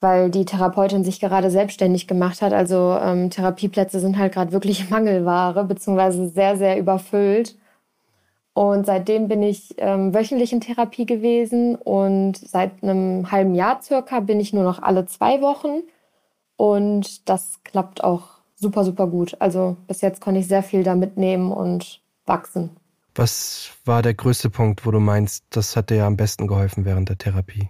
weil 0.00 0.30
die 0.30 0.44
Therapeutin 0.44 1.04
sich 1.04 1.20
gerade 1.20 1.50
selbstständig 1.50 2.06
gemacht 2.06 2.42
hat. 2.42 2.52
Also 2.52 2.96
ähm, 3.00 3.30
Therapieplätze 3.30 4.00
sind 4.00 4.18
halt 4.18 4.32
gerade 4.32 4.52
wirklich 4.52 4.90
Mangelware, 4.90 5.64
beziehungsweise 5.64 6.28
sehr, 6.28 6.56
sehr 6.56 6.78
überfüllt. 6.78 7.56
Und 8.54 8.86
seitdem 8.86 9.28
bin 9.28 9.42
ich 9.42 9.74
ähm, 9.78 10.12
wöchentlich 10.12 10.52
in 10.52 10.60
Therapie 10.60 11.06
gewesen 11.06 11.76
und 11.76 12.36
seit 12.36 12.82
einem 12.82 13.30
halben 13.30 13.54
Jahr 13.54 13.80
circa 13.82 14.18
bin 14.18 14.40
ich 14.40 14.52
nur 14.52 14.64
noch 14.64 14.82
alle 14.82 15.06
zwei 15.06 15.40
Wochen. 15.40 15.82
Und 16.56 17.28
das 17.28 17.60
klappt 17.62 18.02
auch 18.02 18.38
super, 18.56 18.84
super 18.84 19.06
gut. 19.06 19.36
Also 19.38 19.76
bis 19.86 20.00
jetzt 20.00 20.20
konnte 20.20 20.40
ich 20.40 20.48
sehr 20.48 20.64
viel 20.64 20.82
da 20.82 20.96
mitnehmen 20.96 21.52
und 21.52 22.00
wachsen. 22.26 22.70
Was 23.14 23.70
war 23.84 24.02
der 24.02 24.14
größte 24.14 24.50
Punkt, 24.50 24.84
wo 24.84 24.90
du 24.90 25.00
meinst, 25.00 25.44
das 25.50 25.76
hat 25.76 25.90
dir 25.90 26.04
am 26.04 26.16
besten 26.16 26.46
geholfen 26.46 26.84
während 26.84 27.08
der 27.08 27.18
Therapie? 27.18 27.68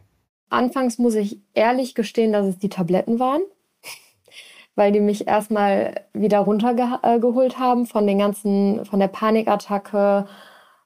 Anfangs 0.51 0.99
muss 0.99 1.15
ich 1.15 1.41
ehrlich 1.55 1.95
gestehen, 1.95 2.33
dass 2.33 2.47
es 2.47 2.59
die 2.59 2.69
Tabletten 2.69 3.19
waren, 3.19 3.43
weil 4.75 4.93
die 4.93 5.01
mich 5.01 5.27
erstmal 5.27 6.07
wieder 6.13 6.41
runtergeholt 6.41 7.59
haben 7.59 7.87
von 7.87 8.07
den 8.07 8.19
ganzen, 8.19 8.85
von 8.85 9.01
der 9.01 9.09
Panikattacke. 9.09 10.27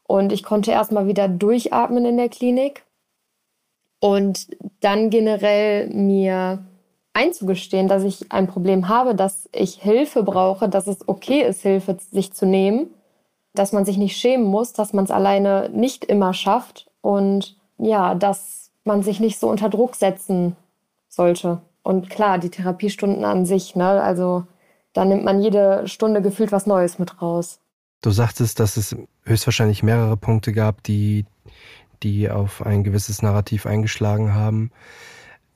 Und 0.04 0.32
ich 0.32 0.42
konnte 0.42 0.72
erstmal 0.72 1.06
wieder 1.06 1.28
durchatmen 1.28 2.04
in 2.04 2.16
der 2.16 2.28
Klinik. 2.28 2.84
Und 4.00 4.48
dann 4.80 5.10
generell 5.10 5.88
mir 5.88 6.66
einzugestehen, 7.12 7.86
dass 7.86 8.02
ich 8.02 8.32
ein 8.32 8.48
Problem 8.48 8.88
habe, 8.88 9.14
dass 9.14 9.48
ich 9.52 9.74
Hilfe 9.74 10.24
brauche, 10.24 10.68
dass 10.68 10.88
es 10.88 11.08
okay 11.08 11.42
ist, 11.42 11.62
Hilfe 11.62 11.96
sich 12.10 12.32
zu 12.32 12.46
nehmen 12.46 12.90
dass 13.54 13.72
man 13.72 13.84
sich 13.84 13.98
nicht 13.98 14.16
schämen 14.16 14.46
muss, 14.46 14.72
dass 14.72 14.92
man 14.92 15.04
es 15.04 15.10
alleine 15.10 15.68
nicht 15.70 16.04
immer 16.04 16.34
schafft. 16.34 16.90
Und 17.00 17.56
ja, 17.78 18.14
dass 18.14 18.61
man 18.84 19.02
sich 19.02 19.20
nicht 19.20 19.38
so 19.38 19.48
unter 19.48 19.68
Druck 19.68 19.94
setzen 19.94 20.56
sollte. 21.08 21.60
Und 21.82 22.10
klar, 22.10 22.38
die 22.38 22.50
Therapiestunden 22.50 23.24
an 23.24 23.44
sich, 23.46 23.74
ne, 23.76 24.02
also 24.02 24.44
da 24.92 25.04
nimmt 25.04 25.24
man 25.24 25.40
jede 25.40 25.88
Stunde 25.88 26.22
gefühlt 26.22 26.52
was 26.52 26.66
Neues 26.66 26.98
mit 26.98 27.20
raus. 27.20 27.58
Du 28.02 28.10
sagtest, 28.10 28.60
dass 28.60 28.76
es 28.76 28.96
höchstwahrscheinlich 29.24 29.82
mehrere 29.82 30.16
Punkte 30.16 30.52
gab, 30.52 30.82
die, 30.82 31.24
die 32.02 32.30
auf 32.30 32.64
ein 32.64 32.84
gewisses 32.84 33.22
Narrativ 33.22 33.66
eingeschlagen 33.66 34.34
haben. 34.34 34.70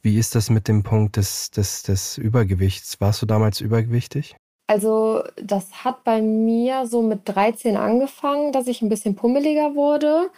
Wie 0.01 0.19
ist 0.19 0.35
das 0.37 0.51
mit 0.51 0.69
dem 0.69 0.85
Punkt 0.85 1.17
des, 1.17 1.51
des, 1.51 1.83
des 1.83 2.19
Übergewichts? 2.19 3.01
Warst 3.01 3.21
du 3.23 3.27
damals 3.27 3.61
übergewichtig? 3.61 4.37
Also 4.69 5.23
das 5.41 5.85
hat 5.85 6.05
bei 6.05 6.23
mir 6.23 6.87
so 6.87 7.03
mit 7.03 7.21
13 7.25 7.77
angefangen, 7.77 8.53
dass 8.53 8.67
ich 8.67 8.83
ein 8.83 8.89
bisschen 8.89 9.15
pummeliger 9.15 9.75
wurde. 9.75 10.31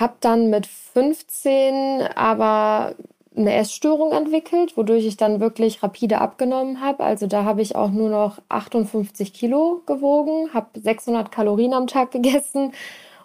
Hab 0.00 0.20
dann 0.22 0.48
mit 0.48 0.66
15 0.66 2.08
aber 2.16 2.94
eine 3.36 3.54
Essstörung 3.54 4.12
entwickelt, 4.12 4.76
wodurch 4.76 5.04
ich 5.04 5.18
dann 5.18 5.40
wirklich 5.40 5.82
rapide 5.82 6.22
abgenommen 6.22 6.80
habe. 6.80 7.04
Also 7.04 7.26
da 7.26 7.44
habe 7.44 7.60
ich 7.60 7.76
auch 7.76 7.90
nur 7.90 8.08
noch 8.08 8.38
58 8.48 9.34
Kilo 9.34 9.82
gewogen, 9.84 10.54
habe 10.54 10.80
600 10.80 11.30
Kalorien 11.30 11.74
am 11.74 11.86
Tag 11.86 12.10
gegessen 12.12 12.72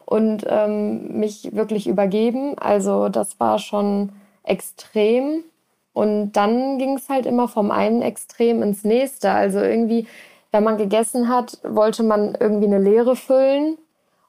und 0.06 0.46
ähm, 0.48 1.18
mich 1.18 1.56
wirklich 1.56 1.88
übergeben. 1.88 2.58
Also 2.60 3.08
das 3.08 3.40
war 3.40 3.58
schon 3.58 4.12
extrem. 4.44 5.46
Und 5.94 6.34
dann 6.34 6.78
ging 6.78 6.98
es 6.98 7.08
halt 7.08 7.26
immer 7.26 7.48
vom 7.48 7.72
einen 7.72 8.02
Extrem 8.02 8.62
ins 8.62 8.84
nächste. 8.84 9.32
Also 9.32 9.60
irgendwie, 9.60 10.08
wenn 10.52 10.66
man 10.66 10.78
gegessen 10.78 11.30
hat, 11.30 11.58
wollte 11.64 12.04
man 12.04 12.36
irgendwie 12.38 12.68
eine 12.68 12.80
Leere 12.80 13.16
füllen. 13.16 13.78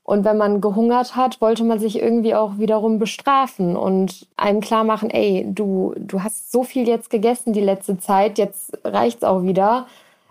Und 0.06 0.24
wenn 0.24 0.36
man 0.36 0.60
gehungert 0.60 1.16
hat, 1.16 1.40
wollte 1.40 1.64
man 1.64 1.80
sich 1.80 2.00
irgendwie 2.00 2.36
auch 2.36 2.58
wiederum 2.58 3.00
bestrafen 3.00 3.76
und 3.76 4.28
einem 4.36 4.60
klar 4.60 4.84
machen, 4.84 5.10
ey, 5.10 5.44
du, 5.48 5.94
du 5.96 6.22
hast 6.22 6.52
so 6.52 6.62
viel 6.62 6.86
jetzt 6.86 7.10
gegessen 7.10 7.52
die 7.52 7.60
letzte 7.60 7.98
Zeit, 7.98 8.38
jetzt 8.38 8.78
reicht's 8.84 9.24
auch 9.24 9.42
wieder. 9.42 9.88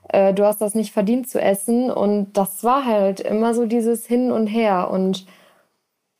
Äh, 0.07 0.33
du 0.33 0.45
hast 0.45 0.61
das 0.61 0.75
nicht 0.75 0.93
verdient 0.93 1.27
zu 1.27 1.41
essen. 1.41 1.91
Und 1.91 2.31
das 2.37 2.63
war 2.63 2.85
halt 2.85 3.19
immer 3.19 3.53
so 3.53 3.65
dieses 3.65 4.05
Hin 4.05 4.31
und 4.31 4.47
Her. 4.47 4.89
Und 4.89 5.25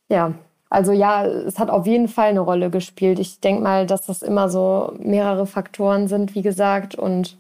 ja, 0.10 0.34
also 0.70 0.92
ja, 0.92 1.26
es 1.26 1.58
hat 1.58 1.70
auf 1.70 1.88
jeden 1.88 2.10
Fall 2.10 2.32
eine 2.32 2.42
Rolle 2.42 2.70
gespielt. 2.70 3.20
Ich 3.20 3.40
denke 3.40 3.64
mal, 3.64 3.86
dass 3.86 4.06
das 4.06 4.22
immer 4.22 4.50
so 4.50 4.92
mehrere 5.00 5.46
Faktoren 5.46 6.10
sind, 6.10 6.36
wie 6.36 6.42
gesagt. 6.42 6.96
Und 6.96 7.38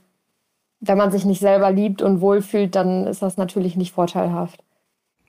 wenn 0.79 0.98
man 0.98 1.12
sich 1.12 1.25
nicht 1.25 1.41
selber 1.41 1.72
liebt 1.72 2.01
und 2.01 2.22
wohlfühlt, 2.22 2.74
dann 2.74 3.05
ist 3.05 3.22
das 3.22 3.36
natürlich 3.36 3.75
nicht 3.75 3.91
vorteilhaft. 3.91 4.63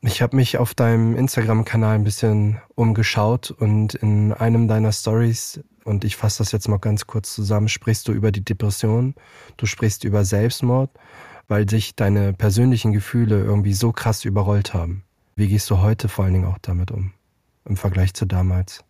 Ich 0.03 0.23
habe 0.23 0.37
mich 0.37 0.59
auf 0.59 0.75
deinem 0.75 1.17
Instagram-Kanal 1.17 1.97
ein 1.97 2.05
bisschen 2.05 2.61
umgeschaut 2.75 3.51
und 3.51 3.95
in 3.95 4.33
einem 4.33 4.69
deiner 4.69 4.93
Stories, 4.93 5.61
und 5.85 6.05
ich 6.05 6.17
fasse 6.17 6.39
das 6.39 6.53
jetzt 6.53 6.69
mal 6.69 6.79
ganz 6.79 7.07
kurz 7.07 7.35
zusammen, 7.35 7.69
sprichst 7.69 8.07
du 8.09 8.13
über 8.13 8.31
die 8.31 8.45
Depression, 8.45 9.15
du 9.57 9.67
sprichst 9.67 10.05
über 10.05 10.25
Selbstmord, 10.25 10.91
weil 11.49 11.69
sich 11.69 11.97
deine 11.97 12.33
persönlichen 12.33 12.93
Gefühle 12.93 13.43
irgendwie 13.43 13.75
so 13.75 13.93
krass 13.93 14.25
überrollt 14.25 14.75
haben. 14.75 15.05
Wie 15.35 15.49
gehst 15.49 15.71
du 15.71 15.81
heute 15.81 16.09
vor 16.09 16.25
allen 16.25 16.35
Dingen 16.35 16.47
auch 16.47 16.59
damit 16.59 16.91
um? 16.91 17.13
im 17.67 17.77
Vergleich 17.77 18.15
zu 18.15 18.25
damals? 18.27 18.85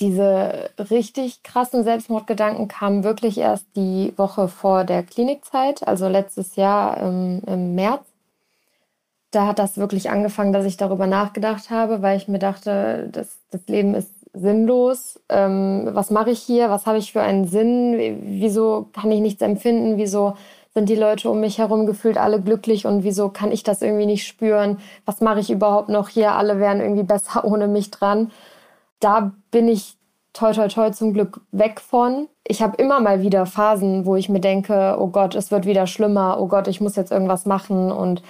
Diese 0.00 0.70
richtig 0.90 1.42
krassen 1.42 1.84
Selbstmordgedanken 1.84 2.68
kamen 2.68 3.02
wirklich 3.02 3.38
erst 3.38 3.64
die 3.76 4.12
Woche 4.16 4.48
vor 4.48 4.84
der 4.84 5.02
Klinikzeit, 5.02 5.86
also 5.86 6.08
letztes 6.08 6.56
Jahr 6.56 6.98
im, 6.98 7.42
im 7.46 7.74
März. 7.74 8.04
Da 9.30 9.46
hat 9.46 9.58
das 9.58 9.76
wirklich 9.76 10.10
angefangen, 10.10 10.52
dass 10.52 10.64
ich 10.64 10.76
darüber 10.76 11.06
nachgedacht 11.06 11.70
habe, 11.70 12.02
weil 12.02 12.16
ich 12.16 12.28
mir 12.28 12.38
dachte, 12.38 13.08
das, 13.12 13.38
das 13.50 13.66
Leben 13.66 13.94
ist 13.94 14.10
sinnlos. 14.32 15.20
Ähm, 15.28 15.88
was 15.92 16.10
mache 16.10 16.30
ich 16.30 16.40
hier? 16.40 16.70
Was 16.70 16.86
habe 16.86 16.98
ich 16.98 17.12
für 17.12 17.22
einen 17.22 17.46
Sinn? 17.46 18.20
Wieso 18.22 18.88
kann 18.92 19.10
ich 19.10 19.20
nichts 19.20 19.42
empfinden? 19.42 19.96
Wieso 19.96 20.34
sind 20.74 20.88
die 20.90 20.94
Leute 20.94 21.30
um 21.30 21.40
mich 21.40 21.58
herum 21.58 21.86
gefühlt 21.86 22.18
alle 22.18 22.40
glücklich 22.40 22.84
und 22.84 23.02
wieso 23.02 23.30
kann 23.30 23.50
ich 23.50 23.62
das 23.62 23.80
irgendwie 23.80 24.04
nicht 24.04 24.26
spüren? 24.26 24.78
Was 25.06 25.22
mache 25.22 25.40
ich 25.40 25.50
überhaupt 25.50 25.88
noch 25.88 26.10
hier? 26.10 26.32
Alle 26.32 26.60
wären 26.60 26.80
irgendwie 26.80 27.02
besser 27.02 27.44
ohne 27.50 27.66
mich 27.66 27.90
dran. 27.90 28.30
Da 29.00 29.32
bin 29.50 29.68
ich 29.68 29.96
toi 30.34 30.52
toi 30.52 30.68
toi 30.68 30.90
zum 30.90 31.14
Glück 31.14 31.40
weg 31.50 31.80
von. 31.80 32.28
Ich 32.44 32.60
habe 32.60 32.76
immer 32.76 33.00
mal 33.00 33.22
wieder 33.22 33.46
Phasen, 33.46 34.04
wo 34.04 34.16
ich 34.16 34.28
mir 34.28 34.40
denke, 34.40 34.96
oh 35.00 35.08
Gott, 35.08 35.34
es 35.34 35.50
wird 35.50 35.64
wieder 35.64 35.86
schlimmer, 35.86 36.36
oh 36.38 36.46
Gott, 36.46 36.68
ich 36.68 36.80
muss 36.80 36.94
jetzt 36.94 37.10
irgendwas 37.10 37.46
machen 37.46 37.90
und 37.90 38.22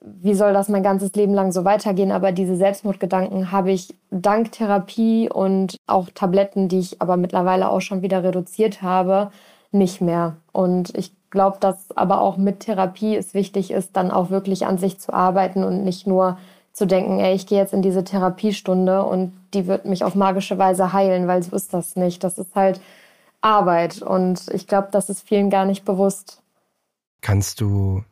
wie 0.00 0.34
soll 0.34 0.52
das 0.52 0.68
mein 0.68 0.82
ganzes 0.82 1.12
Leben 1.14 1.34
lang 1.34 1.52
so 1.52 1.64
weitergehen? 1.64 2.12
Aber 2.12 2.32
diese 2.32 2.56
Selbstmordgedanken 2.56 3.52
habe 3.52 3.72
ich 3.72 3.94
dank 4.10 4.52
Therapie 4.52 5.28
und 5.30 5.76
auch 5.86 6.08
Tabletten, 6.14 6.68
die 6.68 6.78
ich 6.78 7.02
aber 7.02 7.16
mittlerweile 7.16 7.68
auch 7.68 7.80
schon 7.80 8.02
wieder 8.02 8.22
reduziert 8.22 8.82
habe, 8.82 9.30
nicht 9.72 10.00
mehr. 10.00 10.36
Und 10.52 10.96
ich 10.96 11.12
glaube, 11.30 11.58
dass 11.60 11.96
aber 11.96 12.20
auch 12.20 12.36
mit 12.36 12.60
Therapie 12.60 13.16
es 13.16 13.34
wichtig 13.34 13.70
ist, 13.70 13.96
dann 13.96 14.10
auch 14.10 14.30
wirklich 14.30 14.66
an 14.66 14.78
sich 14.78 14.98
zu 14.98 15.12
arbeiten 15.12 15.64
und 15.64 15.84
nicht 15.84 16.06
nur 16.06 16.38
zu 16.72 16.86
denken, 16.86 17.18
ey, 17.18 17.34
ich 17.34 17.46
gehe 17.46 17.58
jetzt 17.58 17.74
in 17.74 17.82
diese 17.82 18.04
Therapiestunde 18.04 19.04
und 19.04 19.32
die 19.52 19.66
wird 19.66 19.84
mich 19.84 20.04
auf 20.04 20.14
magische 20.14 20.58
Weise 20.58 20.92
heilen, 20.92 21.26
weil 21.26 21.42
so 21.42 21.56
ist 21.56 21.74
das 21.74 21.96
nicht. 21.96 22.22
Das 22.22 22.38
ist 22.38 22.54
halt 22.54 22.80
Arbeit 23.40 24.00
und 24.00 24.46
ich 24.52 24.66
glaube, 24.66 24.88
das 24.92 25.10
ist 25.10 25.26
vielen 25.26 25.50
gar 25.50 25.64
nicht 25.64 25.84
bewusst. 25.84 26.40
Kannst 27.20 27.60
du 27.60 28.04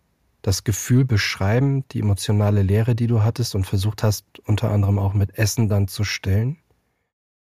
das 0.46 0.62
Gefühl 0.62 1.04
beschreiben, 1.04 1.84
die 1.90 1.98
emotionale 2.00 2.62
Leere, 2.62 2.94
die 2.94 3.08
du 3.08 3.24
hattest 3.24 3.56
und 3.56 3.66
versucht 3.66 4.04
hast, 4.04 4.24
unter 4.46 4.70
anderem 4.70 5.00
auch 5.00 5.12
mit 5.12 5.36
Essen 5.36 5.68
dann 5.68 5.88
zu 5.88 6.04
stillen? 6.04 6.56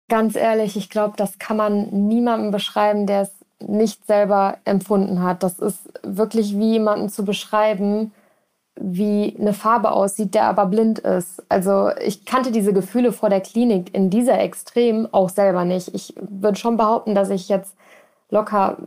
Ganz 0.09 0.35
ehrlich, 0.35 0.75
ich 0.75 0.89
glaube, 0.89 1.13
das 1.15 1.37
kann 1.37 1.55
man 1.55 2.07
niemandem 2.07 2.49
beschreiben, 2.49 3.05
der 3.05 3.21
es 3.21 3.31
nicht 3.59 4.07
selber 4.07 4.57
empfunden 4.65 5.21
hat. 5.21 5.43
Das 5.43 5.59
ist 5.59 5.87
wirklich 6.01 6.57
wie 6.57 6.71
jemanden 6.71 7.09
zu 7.09 7.23
beschreiben, 7.23 8.11
wie 8.75 9.37
eine 9.39 9.53
Farbe 9.53 9.91
aussieht, 9.91 10.33
der 10.33 10.45
aber 10.45 10.65
blind 10.65 10.97
ist. 10.97 11.43
Also 11.47 11.91
ich 12.03 12.25
kannte 12.25 12.51
diese 12.51 12.73
Gefühle 12.73 13.11
vor 13.11 13.29
der 13.29 13.41
Klinik 13.41 13.93
in 13.93 14.09
dieser 14.09 14.39
Extrem 14.39 15.07
auch 15.11 15.29
selber 15.29 15.63
nicht. 15.63 15.93
Ich 15.93 16.15
würde 16.17 16.57
schon 16.57 16.77
behaupten, 16.77 17.13
dass 17.13 17.29
ich 17.29 17.49
jetzt 17.49 17.75
locker 18.31 18.77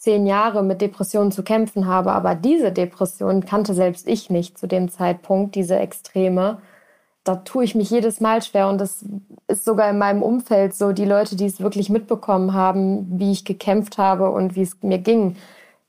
zehn 0.00 0.26
Jahre 0.26 0.62
mit 0.62 0.80
Depressionen 0.80 1.32
zu 1.32 1.42
kämpfen 1.42 1.86
habe, 1.86 2.12
aber 2.12 2.34
diese 2.34 2.72
Depression 2.72 3.44
kannte 3.44 3.74
selbst 3.74 4.08
ich 4.08 4.30
nicht 4.30 4.58
zu 4.58 4.66
dem 4.66 4.90
Zeitpunkt, 4.90 5.54
diese 5.54 5.78
Extreme 5.78 6.58
da 7.24 7.36
tue 7.36 7.64
ich 7.64 7.74
mich 7.74 7.90
jedes 7.90 8.20
Mal 8.20 8.42
schwer 8.42 8.68
und 8.68 8.78
das 8.78 9.04
ist 9.46 9.64
sogar 9.64 9.90
in 9.90 9.98
meinem 9.98 10.22
Umfeld 10.22 10.74
so, 10.74 10.92
die 10.92 11.04
Leute, 11.04 11.36
die 11.36 11.46
es 11.46 11.60
wirklich 11.60 11.90
mitbekommen 11.90 12.54
haben, 12.54 13.18
wie 13.18 13.32
ich 13.32 13.44
gekämpft 13.44 13.98
habe 13.98 14.30
und 14.30 14.56
wie 14.56 14.62
es 14.62 14.82
mir 14.82 14.98
ging, 14.98 15.36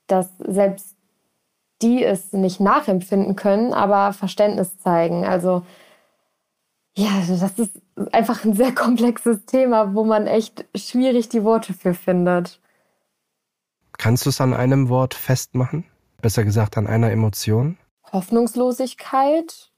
dass 0.08 0.30
selbst 0.40 0.96
die 1.82 2.04
es 2.04 2.32
nicht 2.32 2.60
nachempfinden 2.60 3.36
können, 3.36 3.74
aber 3.74 4.14
Verständnis 4.14 4.78
zeigen. 4.78 5.26
Also 5.26 5.64
ja, 6.96 7.10
das 7.28 7.58
ist 7.58 7.82
einfach 8.12 8.44
ein 8.46 8.54
sehr 8.54 8.72
komplexes 8.76 9.46
Thema, 9.46 9.96
wo 9.96 10.04
man 10.04 10.28
echt 10.28 10.66
schwierig 10.76 11.30
die 11.30 11.44
Worte 11.44 11.74
für 11.74 11.94
findet. 11.94 12.61
Kannst 14.02 14.26
du 14.26 14.32
es 14.32 14.42
an 14.42 14.56
einem 14.56 14.90
Wort 14.90 15.14
festmachen? 15.14 15.86
Besser 16.24 16.44
gesagt 16.44 16.76
an 16.76 16.88
einer 16.88 17.12
Emotion? 17.12 17.78
Hoffnungslosigkeit, 18.12 19.72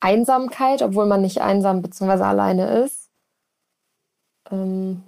Einsamkeit, 0.00 0.82
obwohl 0.82 1.06
man 1.06 1.22
nicht 1.22 1.40
einsam 1.40 1.80
bzw. 1.80 2.24
alleine 2.24 2.82
ist. 2.82 3.12
Ähm 4.50 5.04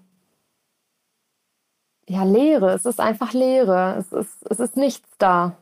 ja, 2.08 2.22
Leere. 2.22 2.75
Es 2.75 2.84
ist 2.84 3.00
einfach 3.00 3.32
Leere. 3.32 3.96
Es 3.98 4.12
ist, 4.12 4.46
es 4.48 4.60
ist 4.60 4.76
nichts 4.76 5.08
da. 5.18 5.56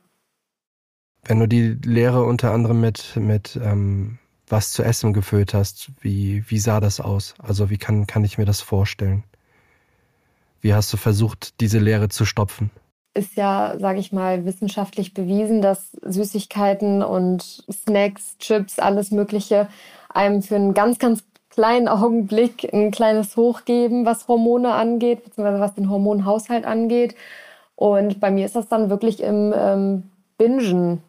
Wenn 1.22 1.40
du 1.40 1.48
die 1.48 1.78
Leere 1.82 2.24
unter 2.24 2.52
anderem 2.52 2.78
mit, 2.78 3.16
mit 3.16 3.56
ähm, 3.56 4.18
was 4.48 4.72
zu 4.72 4.82
essen 4.82 5.14
gefüllt 5.14 5.54
hast, 5.54 5.92
wie, 6.02 6.44
wie 6.50 6.58
sah 6.58 6.80
das 6.80 7.00
aus? 7.00 7.36
Also 7.38 7.70
wie 7.70 7.78
kann, 7.78 8.06
kann 8.06 8.22
ich 8.22 8.36
mir 8.36 8.44
das 8.44 8.60
vorstellen? 8.60 9.24
Wie 10.64 10.72
hast 10.72 10.90
du 10.94 10.96
versucht, 10.96 11.60
diese 11.60 11.78
Leere 11.78 12.08
zu 12.08 12.24
stopfen? 12.24 12.70
ist 13.16 13.36
ja, 13.36 13.74
sage 13.78 14.00
ich 14.00 14.12
mal, 14.12 14.44
wissenschaftlich 14.44 15.14
bewiesen, 15.14 15.62
dass 15.62 15.92
Süßigkeiten 16.02 17.02
und 17.02 17.62
Snacks, 17.70 18.36
Chips, 18.38 18.80
alles 18.80 19.12
Mögliche 19.12 19.68
einem 20.08 20.42
für 20.42 20.56
einen 20.56 20.74
ganz, 20.74 20.98
ganz 20.98 21.22
kleinen 21.50 21.86
Augenblick 21.86 22.72
ein 22.72 22.90
kleines 22.90 23.36
Hoch 23.36 23.64
geben, 23.64 24.04
was 24.04 24.26
Hormone 24.26 24.72
angeht, 24.72 25.22
beziehungsweise 25.22 25.60
was 25.60 25.74
den 25.74 25.90
Hormonhaushalt 25.90 26.64
angeht. 26.64 27.14
Und 27.76 28.18
bei 28.18 28.32
mir 28.32 28.46
ist 28.46 28.56
das 28.56 28.66
dann 28.66 28.90
wirklich 28.90 29.22
im 29.22 29.54
ähm, 29.56 30.10
Bingen 30.38 31.02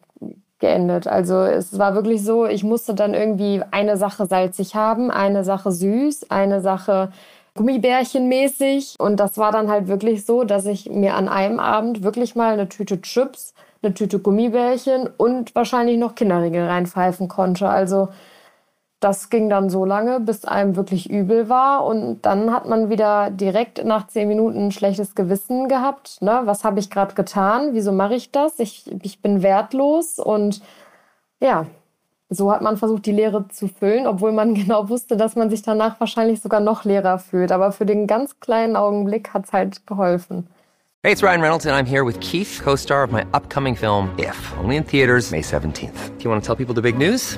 geendet. 0.60 1.08
Also 1.08 1.38
es 1.40 1.78
war 1.80 1.96
wirklich 1.96 2.24
so, 2.24 2.46
ich 2.46 2.64
musste 2.64 2.94
dann 2.94 3.14
irgendwie 3.14 3.62
eine 3.72 3.98
Sache 3.98 4.26
salzig 4.26 4.76
haben, 4.76 5.12
eine 5.12 5.44
Sache 5.44 5.72
süß, 5.72 6.30
eine 6.30 6.62
Sache 6.62 7.12
Gummibärchen 7.56 8.28
mäßig. 8.28 8.96
Und 9.00 9.20
das 9.20 9.38
war 9.38 9.52
dann 9.52 9.70
halt 9.70 9.88
wirklich 9.88 10.26
so, 10.26 10.44
dass 10.44 10.66
ich 10.66 10.90
mir 10.90 11.16
an 11.16 11.28
einem 11.28 11.60
Abend 11.60 12.04
wirklich 12.04 12.36
mal 12.36 12.54
eine 12.54 12.70
Tüte 12.70 13.02
Chips, 13.02 13.54
eine 13.82 13.94
Tüte 13.94 14.20
Gummibärchen 14.20 15.10
und 15.18 15.56
wahrscheinlich 15.56 15.98
noch 15.98 16.16
Kinderriegel 16.16 16.66
reinpfeifen 16.68 17.28
konnte. 17.28 17.68
Also 17.70 18.10
das 19.00 19.30
ging 19.30 19.50
dann 19.50 19.70
so 19.70 19.86
lange, 19.86 20.20
bis 20.20 20.46
einem 20.46 20.76
wirklich 20.76 21.10
übel 21.10 21.48
war. 21.48 21.86
Und 21.86 22.24
dann 22.24 22.52
hat 22.52 22.68
man 22.68 22.90
wieder 22.90 23.30
direkt 23.30 23.84
nach 23.86 24.08
zehn 24.08 24.28
Minuten 24.28 24.68
ein 24.68 24.72
schlechtes 24.72 25.16
Gewissen 25.16 25.68
gehabt. 25.68 26.22
Ne? 26.22 26.42
Was 26.46 26.64
habe 26.64 26.80
ich 26.80 26.90
gerade 26.90 27.16
getan? 27.16 27.70
Wieso 27.74 27.92
mache 27.92 28.16
ich 28.16 28.32
das? 28.32 28.60
Ich, 28.60 28.92
ich 29.04 29.22
bin 29.22 29.44
wertlos. 29.44 30.20
Und 30.20 30.62
ja, 31.40 31.68
so 32.36 32.52
hat 32.52 32.62
man 32.62 32.78
versucht, 32.78 33.06
die 33.06 33.12
Leere 33.12 33.48
zu 33.48 33.68
füllen, 33.68 34.08
obwohl 34.08 34.32
man 34.32 34.54
genau 34.56 34.90
wusste, 34.90 35.18
dass 35.18 35.36
man 35.36 35.50
sich 35.50 35.62
danach 35.62 36.00
wahrscheinlich 36.00 36.42
sogar 36.42 36.60
noch 36.60 36.86
leerer 36.86 37.20
fühlt. 37.20 37.52
Aber 37.52 37.72
für 37.72 37.86
den 37.86 38.08
ganz 38.08 38.40
kleinen 38.40 38.76
Augenblick 38.76 39.34
hat 39.34 39.46
es 39.46 39.54
halt 39.54 39.88
geholfen. 39.88 40.48
Hey, 41.04 41.12
it's 41.12 41.22
Ryan 41.22 41.42
Reynolds, 41.42 41.68
and 41.68 41.76
I'm 41.76 41.86
here 41.86 42.04
with 42.04 42.20
Keith, 42.20 42.62
co 42.64 42.76
star 42.76 43.04
of 43.04 43.12
my 43.12 43.24
upcoming 43.32 43.76
film, 43.76 44.10
If, 44.18 44.36
only 44.60 44.76
in 44.76 44.84
theaters, 44.84 45.30
May 45.30 45.42
17th. 45.42 46.18
Do 46.18 46.24
you 46.24 46.32
want 46.32 46.44
to 46.44 46.48
tell 46.48 46.56
people 46.56 46.74
the 46.74 46.82
big 46.82 46.98
news? 46.98 47.38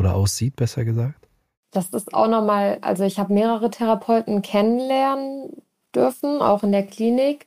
oder 0.00 0.14
aussieht, 0.14 0.56
besser 0.56 0.84
gesagt? 0.84 1.28
Das 1.70 1.90
ist 1.90 2.12
auch 2.14 2.26
nochmal, 2.26 2.78
also 2.80 3.04
ich 3.04 3.18
habe 3.18 3.32
mehrere 3.32 3.70
Therapeuten 3.70 4.42
kennenlernen 4.42 5.62
dürfen, 5.94 6.42
auch 6.42 6.64
in 6.64 6.72
der 6.72 6.84
Klinik. 6.84 7.46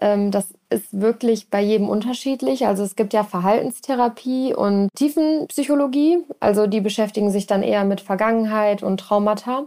Ähm, 0.00 0.30
das 0.30 0.54
ist 0.70 0.98
wirklich 0.98 1.50
bei 1.50 1.60
jedem 1.60 1.88
unterschiedlich. 1.88 2.66
Also 2.66 2.82
es 2.82 2.96
gibt 2.96 3.12
ja 3.12 3.24
Verhaltenstherapie 3.24 4.54
und 4.54 4.88
Tiefenpsychologie. 4.94 6.24
Also 6.40 6.66
die 6.66 6.80
beschäftigen 6.80 7.30
sich 7.30 7.46
dann 7.46 7.62
eher 7.62 7.84
mit 7.84 8.00
Vergangenheit 8.00 8.82
und 8.82 9.00
Traumata. 9.00 9.66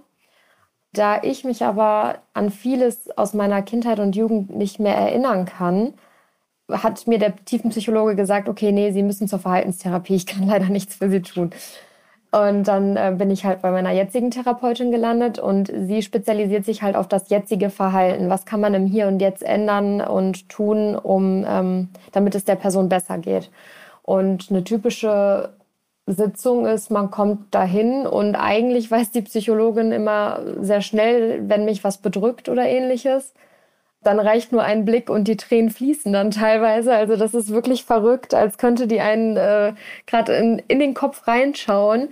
Da 0.94 1.22
ich 1.24 1.44
mich 1.46 1.64
aber 1.64 2.20
an 2.34 2.50
vieles 2.50 3.10
aus 3.18 3.34
meiner 3.34 3.62
Kindheit 3.62 4.00
und 4.00 4.16
Jugend 4.16 4.56
nicht 4.56 4.80
mehr 4.80 4.96
erinnern 4.96 5.46
kann, 5.46 5.94
hat 6.70 7.08
mir 7.08 7.20
der 7.20 7.36
Tiefenpsychologe 7.46 8.16
gesagt, 8.16 8.50
okay, 8.50 8.72
nee, 8.72 8.92
Sie 8.92 9.04
müssen 9.04 9.28
zur 9.28 9.40
Verhaltenstherapie. 9.40 10.16
Ich 10.16 10.26
kann 10.26 10.48
leider 10.48 10.70
nichts 10.70 10.96
für 10.96 11.10
Sie 11.10 11.22
tun. 11.22 11.52
Und 12.32 12.64
dann 12.64 12.96
äh, 12.96 13.14
bin 13.18 13.30
ich 13.30 13.44
halt 13.44 13.62
bei 13.62 13.72
meiner 13.72 13.92
jetzigen 13.92 14.32
Therapeutin 14.32 14.90
gelandet 14.90 15.38
und 15.38 15.70
sie 15.76 16.02
spezialisiert 16.02 16.64
sich 16.64 16.82
halt 16.82 16.96
auf 16.96 17.10
das 17.10 17.30
jetzige 17.30 17.70
Verhalten. 17.70 18.30
Was 18.30 18.46
kann 18.46 18.62
man 18.62 18.74
im 18.74 18.86
Hier 18.86 19.08
und 19.08 19.22
Jetzt 19.22 19.44
ändern 19.44 20.00
und 20.00 20.48
tun, 20.48 20.96
um, 20.96 21.46
ähm, 21.46 21.90
damit 22.14 22.34
es 22.36 22.46
der 22.46 22.56
Person 22.56 22.88
besser 22.88 23.18
geht. 23.18 23.52
Und 24.02 24.50
eine 24.50 24.64
typische 24.64 25.50
Sitzung 26.08 26.66
ist, 26.66 26.90
man 26.90 27.12
kommt 27.12 27.54
dahin 27.54 28.08
und 28.08 28.36
eigentlich 28.36 28.90
weiß 28.90 29.12
die 29.12 29.22
Psychologin 29.22 29.92
immer 29.92 30.40
sehr 30.62 30.82
schnell, 30.82 31.50
wenn 31.50 31.66
mich 31.66 31.84
was 31.84 31.98
bedrückt 31.98 32.48
oder 32.48 32.66
ähnliches. 32.66 33.34
Dann 34.04 34.20
reicht 34.20 34.52
nur 34.52 34.64
ein 34.64 34.84
Blick 34.86 35.10
und 35.10 35.28
die 35.28 35.38
Tränen 35.38 35.70
fließen 35.70 36.12
dann 36.12 36.32
teilweise. 36.32 36.94
Also 36.94 37.16
das 37.16 37.34
ist 37.34 37.52
wirklich 37.52 37.86
verrückt, 37.86 38.34
als 38.34 38.58
könnte 38.58 38.88
die 38.88 39.00
einen 39.00 39.38
äh, 39.38 39.74
gerade 40.08 40.34
in, 40.34 40.60
in 40.68 40.80
den 40.80 40.94
Kopf 40.94 41.28
reinschauen. 41.28 42.10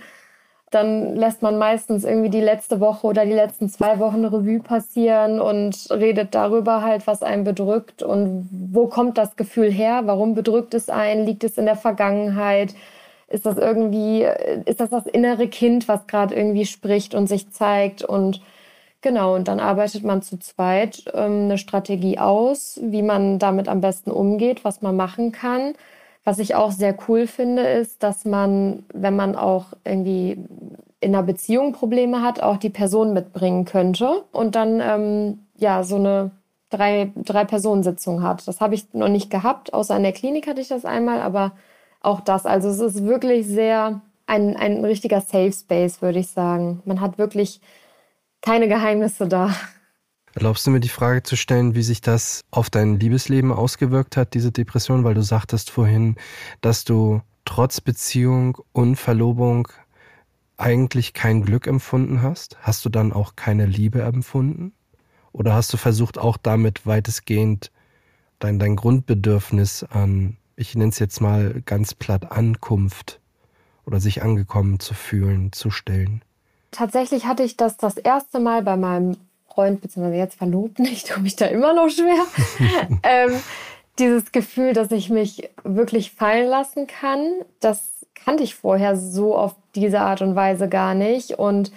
Dann 0.70 1.16
lässt 1.16 1.42
man 1.42 1.58
meistens 1.58 2.04
irgendwie 2.04 2.30
die 2.30 2.40
letzte 2.40 2.78
Woche 2.78 3.08
oder 3.08 3.24
die 3.24 3.32
letzten 3.32 3.68
zwei 3.68 3.98
Wochen 3.98 4.24
Revue 4.24 4.60
passieren 4.60 5.40
und 5.40 5.74
redet 5.90 6.32
darüber 6.36 6.82
halt, 6.82 7.08
was 7.08 7.24
einen 7.24 7.42
bedrückt 7.42 8.04
und 8.04 8.48
wo 8.72 8.86
kommt 8.86 9.18
das 9.18 9.34
Gefühl 9.34 9.72
her, 9.72 10.02
warum 10.04 10.36
bedrückt 10.36 10.74
es 10.74 10.88
einen, 10.88 11.26
liegt 11.26 11.42
es 11.42 11.58
in 11.58 11.66
der 11.66 11.74
Vergangenheit, 11.74 12.74
ist 13.26 13.46
das 13.46 13.58
irgendwie, 13.58 14.26
ist 14.64 14.80
das 14.80 14.90
das 14.90 15.06
innere 15.06 15.48
Kind, 15.48 15.88
was 15.88 16.06
gerade 16.06 16.36
irgendwie 16.36 16.66
spricht 16.66 17.16
und 17.16 17.26
sich 17.26 17.50
zeigt 17.50 18.04
und 18.04 18.40
Genau, 19.02 19.34
und 19.34 19.48
dann 19.48 19.60
arbeitet 19.60 20.04
man 20.04 20.20
zu 20.22 20.38
zweit 20.38 21.04
ähm, 21.14 21.44
eine 21.44 21.58
Strategie 21.58 22.18
aus, 22.18 22.78
wie 22.82 23.02
man 23.02 23.38
damit 23.38 23.68
am 23.68 23.80
besten 23.80 24.10
umgeht, 24.10 24.64
was 24.64 24.82
man 24.82 24.94
machen 24.96 25.32
kann. 25.32 25.72
Was 26.22 26.38
ich 26.38 26.54
auch 26.54 26.70
sehr 26.70 26.94
cool 27.08 27.26
finde, 27.26 27.62
ist, 27.62 28.02
dass 28.02 28.26
man, 28.26 28.84
wenn 28.92 29.16
man 29.16 29.36
auch 29.36 29.66
irgendwie 29.84 30.32
in 31.00 31.14
einer 31.14 31.22
Beziehung 31.22 31.72
Probleme 31.72 32.20
hat, 32.22 32.42
auch 32.42 32.58
die 32.58 32.68
Person 32.68 33.14
mitbringen 33.14 33.64
könnte 33.64 34.24
und 34.32 34.54
dann 34.54 34.80
ähm, 34.82 35.46
ja 35.56 35.82
so 35.82 35.96
eine 35.96 36.30
drei, 36.68 37.10
drei 37.16 37.44
Personensitzung 37.46 38.22
hat. 38.22 38.46
Das 38.46 38.60
habe 38.60 38.74
ich 38.74 38.92
noch 38.92 39.08
nicht 39.08 39.30
gehabt, 39.30 39.72
außer 39.72 39.96
in 39.96 40.02
der 40.02 40.12
Klinik 40.12 40.46
hatte 40.46 40.60
ich 40.60 40.68
das 40.68 40.84
einmal, 40.84 41.22
aber 41.22 41.52
auch 42.02 42.20
das. 42.20 42.44
Also 42.44 42.68
es 42.68 42.80
ist 42.80 43.04
wirklich 43.04 43.46
sehr 43.46 44.02
ein, 44.26 44.56
ein 44.56 44.84
richtiger 44.84 45.22
Safe 45.22 45.52
Space, 45.52 46.02
würde 46.02 46.18
ich 46.18 46.28
sagen. 46.28 46.82
Man 46.84 47.00
hat 47.00 47.16
wirklich 47.18 47.60
keine 48.42 48.68
Geheimnisse 48.68 49.28
da. 49.28 49.54
Erlaubst 50.34 50.66
du 50.66 50.70
mir 50.70 50.80
die 50.80 50.88
Frage 50.88 51.22
zu 51.22 51.36
stellen, 51.36 51.74
wie 51.74 51.82
sich 51.82 52.00
das 52.00 52.42
auf 52.50 52.70
dein 52.70 53.00
Liebesleben 53.00 53.52
ausgewirkt 53.52 54.16
hat, 54.16 54.34
diese 54.34 54.52
Depression? 54.52 55.02
Weil 55.02 55.14
du 55.14 55.22
sagtest 55.22 55.70
vorhin, 55.70 56.16
dass 56.60 56.84
du 56.84 57.20
trotz 57.44 57.80
Beziehung 57.80 58.58
und 58.72 58.96
Verlobung 58.96 59.68
eigentlich 60.56 61.14
kein 61.14 61.42
Glück 61.42 61.66
empfunden 61.66 62.22
hast. 62.22 62.58
Hast 62.60 62.84
du 62.84 62.90
dann 62.90 63.12
auch 63.12 63.34
keine 63.34 63.66
Liebe 63.66 64.02
empfunden? 64.02 64.72
Oder 65.32 65.54
hast 65.54 65.72
du 65.72 65.76
versucht, 65.76 66.18
auch 66.18 66.36
damit 66.36 66.86
weitestgehend 66.86 67.72
dein, 68.38 68.58
dein 68.58 68.76
Grundbedürfnis 68.76 69.84
an, 69.84 70.36
ich 70.56 70.74
nenne 70.74 70.90
es 70.90 70.98
jetzt 70.98 71.20
mal 71.20 71.62
ganz 71.64 71.94
platt, 71.94 72.30
Ankunft 72.30 73.20
oder 73.84 74.00
sich 74.00 74.22
angekommen 74.22 74.80
zu 74.80 74.94
fühlen, 74.94 75.52
zu 75.52 75.70
stellen? 75.70 76.22
Tatsächlich 76.70 77.26
hatte 77.26 77.42
ich 77.42 77.56
das 77.56 77.76
das 77.76 77.96
erste 77.96 78.40
Mal 78.40 78.62
bei 78.62 78.76
meinem 78.76 79.16
Freund, 79.48 79.80
beziehungsweise 79.80 80.18
jetzt 80.18 80.36
Verlobten, 80.36 80.84
ich 80.84 81.04
tue 81.04 81.22
mich 81.22 81.36
da 81.36 81.46
immer 81.46 81.72
noch 81.72 81.90
schwer, 81.90 82.24
ähm, 83.02 83.32
dieses 83.98 84.32
Gefühl, 84.32 84.72
dass 84.72 84.90
ich 84.92 85.10
mich 85.10 85.50
wirklich 85.64 86.12
fallen 86.12 86.48
lassen 86.48 86.86
kann, 86.86 87.32
das 87.60 87.82
kannte 88.14 88.42
ich 88.42 88.54
vorher 88.54 88.96
so 88.96 89.36
auf 89.36 89.54
diese 89.74 90.00
Art 90.00 90.22
und 90.22 90.34
Weise 90.34 90.68
gar 90.68 90.94
nicht. 90.94 91.38
Und 91.38 91.72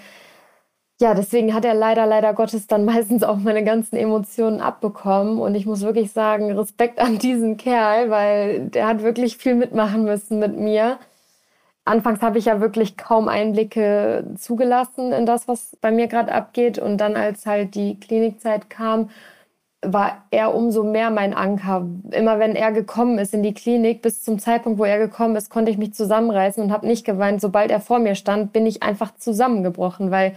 ja, 0.99 1.13
deswegen 1.13 1.53
hat 1.53 1.65
er 1.65 1.73
leider, 1.73 2.05
leider 2.05 2.33
Gottes 2.33 2.67
dann 2.67 2.85
meistens 2.93 3.23
auch 3.23 3.37
meine 3.37 3.63
ganzen 3.63 3.95
Emotionen 3.95 4.61
abbekommen. 4.61 5.39
Und 5.39 5.55
ich 5.55 5.65
muss 5.65 5.81
wirklich 5.81 6.11
sagen, 6.11 6.51
Respekt 6.57 6.99
an 6.99 7.17
diesen 7.17 7.57
Kerl, 7.57 8.09
weil 8.09 8.67
der 8.69 8.87
hat 8.87 9.03
wirklich 9.03 9.37
viel 9.37 9.55
mitmachen 9.55 10.03
müssen 10.03 10.39
mit 10.39 10.57
mir. 10.57 10.97
Anfangs 11.85 12.21
habe 12.21 12.37
ich 12.37 12.45
ja 12.45 12.61
wirklich 12.61 12.95
kaum 12.95 13.27
Einblicke 13.27 14.25
zugelassen 14.37 15.11
in 15.11 15.25
das, 15.25 15.47
was 15.49 15.77
bei 15.81 15.91
mir 15.91 16.07
gerade 16.07 16.31
abgeht. 16.31 16.79
Und 16.79 16.97
dann, 16.97 17.15
als 17.17 17.45
halt 17.45 17.75
die 17.75 17.99
Klinikzeit 17.99 18.69
kam, 18.69 19.09
war 19.81 20.23
er 20.31 20.55
umso 20.55 20.83
mehr 20.83 21.09
mein 21.11 21.33
Anker. 21.33 21.85
Immer 22.11 22.39
wenn 22.39 22.55
er 22.55 22.71
gekommen 22.71 23.17
ist 23.17 23.33
in 23.33 23.43
die 23.43 23.53
Klinik, 23.53 24.01
bis 24.01 24.23
zum 24.23 24.39
Zeitpunkt, 24.39 24.79
wo 24.79 24.85
er 24.85 24.97
gekommen 24.97 25.35
ist, 25.35 25.49
konnte 25.49 25.71
ich 25.71 25.77
mich 25.77 25.93
zusammenreißen 25.93 26.63
und 26.63 26.71
habe 26.71 26.87
nicht 26.87 27.05
geweint. 27.05 27.41
Sobald 27.41 27.69
er 27.69 27.81
vor 27.81 27.99
mir 27.99 28.15
stand, 28.15 28.53
bin 28.53 28.65
ich 28.65 28.81
einfach 28.81 29.15
zusammengebrochen, 29.17 30.09
weil, 30.09 30.35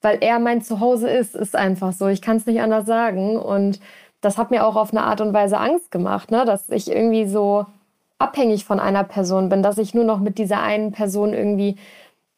weil 0.00 0.18
er 0.20 0.38
mein 0.38 0.62
Zuhause 0.62 1.10
ist, 1.10 1.34
ist 1.34 1.56
einfach 1.56 1.92
so. 1.92 2.06
Ich 2.06 2.22
kann 2.22 2.36
es 2.36 2.46
nicht 2.46 2.60
anders 2.60 2.86
sagen. 2.86 3.36
Und 3.36 3.80
das 4.20 4.38
hat 4.38 4.50
mir 4.52 4.64
auch 4.64 4.76
auf 4.76 4.92
eine 4.92 5.02
Art 5.02 5.20
und 5.20 5.32
Weise 5.34 5.58
Angst 5.58 5.90
gemacht, 5.90 6.30
ne? 6.30 6.44
dass 6.44 6.68
ich 6.70 6.90
irgendwie 6.90 7.26
so 7.26 7.66
abhängig 8.18 8.64
von 8.64 8.80
einer 8.80 9.04
Person 9.04 9.48
bin, 9.48 9.62
dass 9.62 9.78
ich 9.78 9.94
nur 9.94 10.04
noch 10.04 10.20
mit 10.20 10.38
dieser 10.38 10.62
einen 10.62 10.92
Person 10.92 11.32
irgendwie 11.32 11.76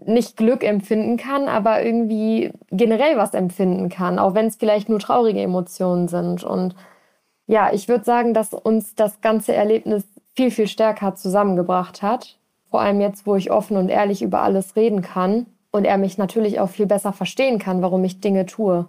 nicht 0.04 0.36
Glück 0.36 0.62
empfinden 0.62 1.16
kann, 1.16 1.48
aber 1.48 1.82
irgendwie 1.82 2.52
generell 2.70 3.16
was 3.16 3.34
empfinden 3.34 3.88
kann, 3.88 4.18
auch 4.18 4.34
wenn 4.34 4.46
es 4.46 4.56
vielleicht 4.56 4.88
nur 4.88 4.98
traurige 4.98 5.40
Emotionen 5.40 6.08
sind. 6.08 6.44
Und 6.44 6.74
ja, 7.46 7.72
ich 7.72 7.88
würde 7.88 8.04
sagen, 8.04 8.34
dass 8.34 8.52
uns 8.52 8.94
das 8.94 9.20
ganze 9.20 9.54
Erlebnis 9.54 10.04
viel, 10.34 10.50
viel 10.50 10.68
stärker 10.68 11.14
zusammengebracht 11.14 12.02
hat. 12.02 12.38
Vor 12.70 12.80
allem 12.80 13.00
jetzt, 13.00 13.26
wo 13.26 13.36
ich 13.36 13.50
offen 13.50 13.76
und 13.76 13.88
ehrlich 13.88 14.22
über 14.22 14.42
alles 14.42 14.76
reden 14.76 15.00
kann 15.00 15.46
und 15.70 15.84
er 15.84 15.98
mich 15.98 16.18
natürlich 16.18 16.60
auch 16.60 16.68
viel 16.68 16.86
besser 16.86 17.12
verstehen 17.12 17.58
kann, 17.58 17.80
warum 17.80 18.04
ich 18.04 18.20
Dinge 18.20 18.44
tue. 18.44 18.86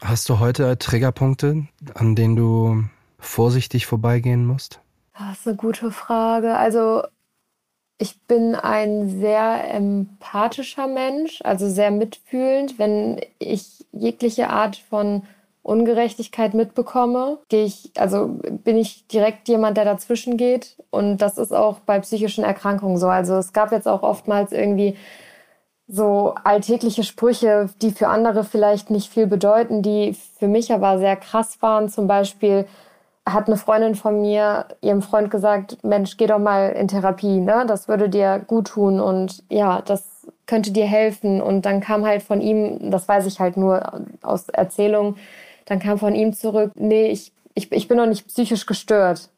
Hast 0.00 0.28
du 0.28 0.40
heute 0.40 0.76
Triggerpunkte, 0.78 1.68
an 1.94 2.16
denen 2.16 2.34
du 2.34 2.82
vorsichtig 3.18 3.86
vorbeigehen 3.86 4.44
musst? 4.44 4.81
Das 5.18 5.40
ist 5.40 5.46
eine 5.46 5.56
gute 5.56 5.90
Frage. 5.90 6.56
Also 6.56 7.02
ich 7.98 8.20
bin 8.26 8.54
ein 8.54 9.08
sehr 9.20 9.72
empathischer 9.72 10.86
Mensch, 10.86 11.40
also 11.44 11.68
sehr 11.68 11.90
mitfühlend. 11.90 12.78
Wenn 12.78 13.20
ich 13.38 13.86
jegliche 13.92 14.50
Art 14.50 14.76
von 14.76 15.22
Ungerechtigkeit 15.62 16.54
mitbekomme, 16.54 17.38
gehe 17.48 17.64
ich, 17.64 17.92
also 17.96 18.40
bin 18.64 18.76
ich 18.76 19.06
direkt 19.06 19.48
jemand, 19.48 19.76
der 19.76 19.84
dazwischen 19.84 20.36
geht. 20.36 20.76
Und 20.90 21.18
das 21.18 21.38
ist 21.38 21.52
auch 21.52 21.78
bei 21.80 22.00
psychischen 22.00 22.42
Erkrankungen 22.42 22.96
so. 22.96 23.08
Also 23.08 23.36
es 23.36 23.52
gab 23.52 23.70
jetzt 23.70 23.86
auch 23.86 24.02
oftmals 24.02 24.50
irgendwie 24.50 24.96
so 25.86 26.34
alltägliche 26.42 27.04
Sprüche, 27.04 27.68
die 27.82 27.92
für 27.92 28.08
andere 28.08 28.44
vielleicht 28.44 28.90
nicht 28.90 29.12
viel 29.12 29.26
bedeuten, 29.26 29.82
die 29.82 30.16
für 30.38 30.48
mich 30.48 30.72
aber 30.72 30.98
sehr 30.98 31.16
krass 31.16 31.60
waren. 31.60 31.88
Zum 31.88 32.06
Beispiel 32.06 32.66
hat 33.24 33.46
eine 33.46 33.56
Freundin 33.56 33.94
von 33.94 34.20
mir 34.20 34.66
ihrem 34.80 35.00
Freund 35.02 35.30
gesagt, 35.30 35.78
Mensch, 35.84 36.16
geh 36.16 36.26
doch 36.26 36.38
mal 36.38 36.70
in 36.70 36.88
Therapie, 36.88 37.40
ne? 37.40 37.64
Das 37.66 37.86
würde 37.86 38.08
dir 38.08 38.40
gut 38.46 38.68
tun 38.68 39.00
und 39.00 39.44
ja, 39.48 39.80
das 39.80 40.26
könnte 40.46 40.72
dir 40.72 40.86
helfen. 40.86 41.40
Und 41.40 41.64
dann 41.64 41.80
kam 41.80 42.04
halt 42.04 42.22
von 42.22 42.40
ihm, 42.40 42.90
das 42.90 43.06
weiß 43.06 43.26
ich 43.26 43.38
halt 43.38 43.56
nur 43.56 44.04
aus 44.22 44.48
Erzählung, 44.48 45.16
dann 45.66 45.78
kam 45.78 45.98
von 45.98 46.14
ihm 46.14 46.32
zurück, 46.32 46.72
nee, 46.74 47.06
ich, 47.08 47.32
ich, 47.54 47.70
ich 47.70 47.86
bin 47.88 47.96
noch 47.96 48.06
nicht 48.06 48.26
psychisch 48.26 48.66
gestört. 48.66 49.30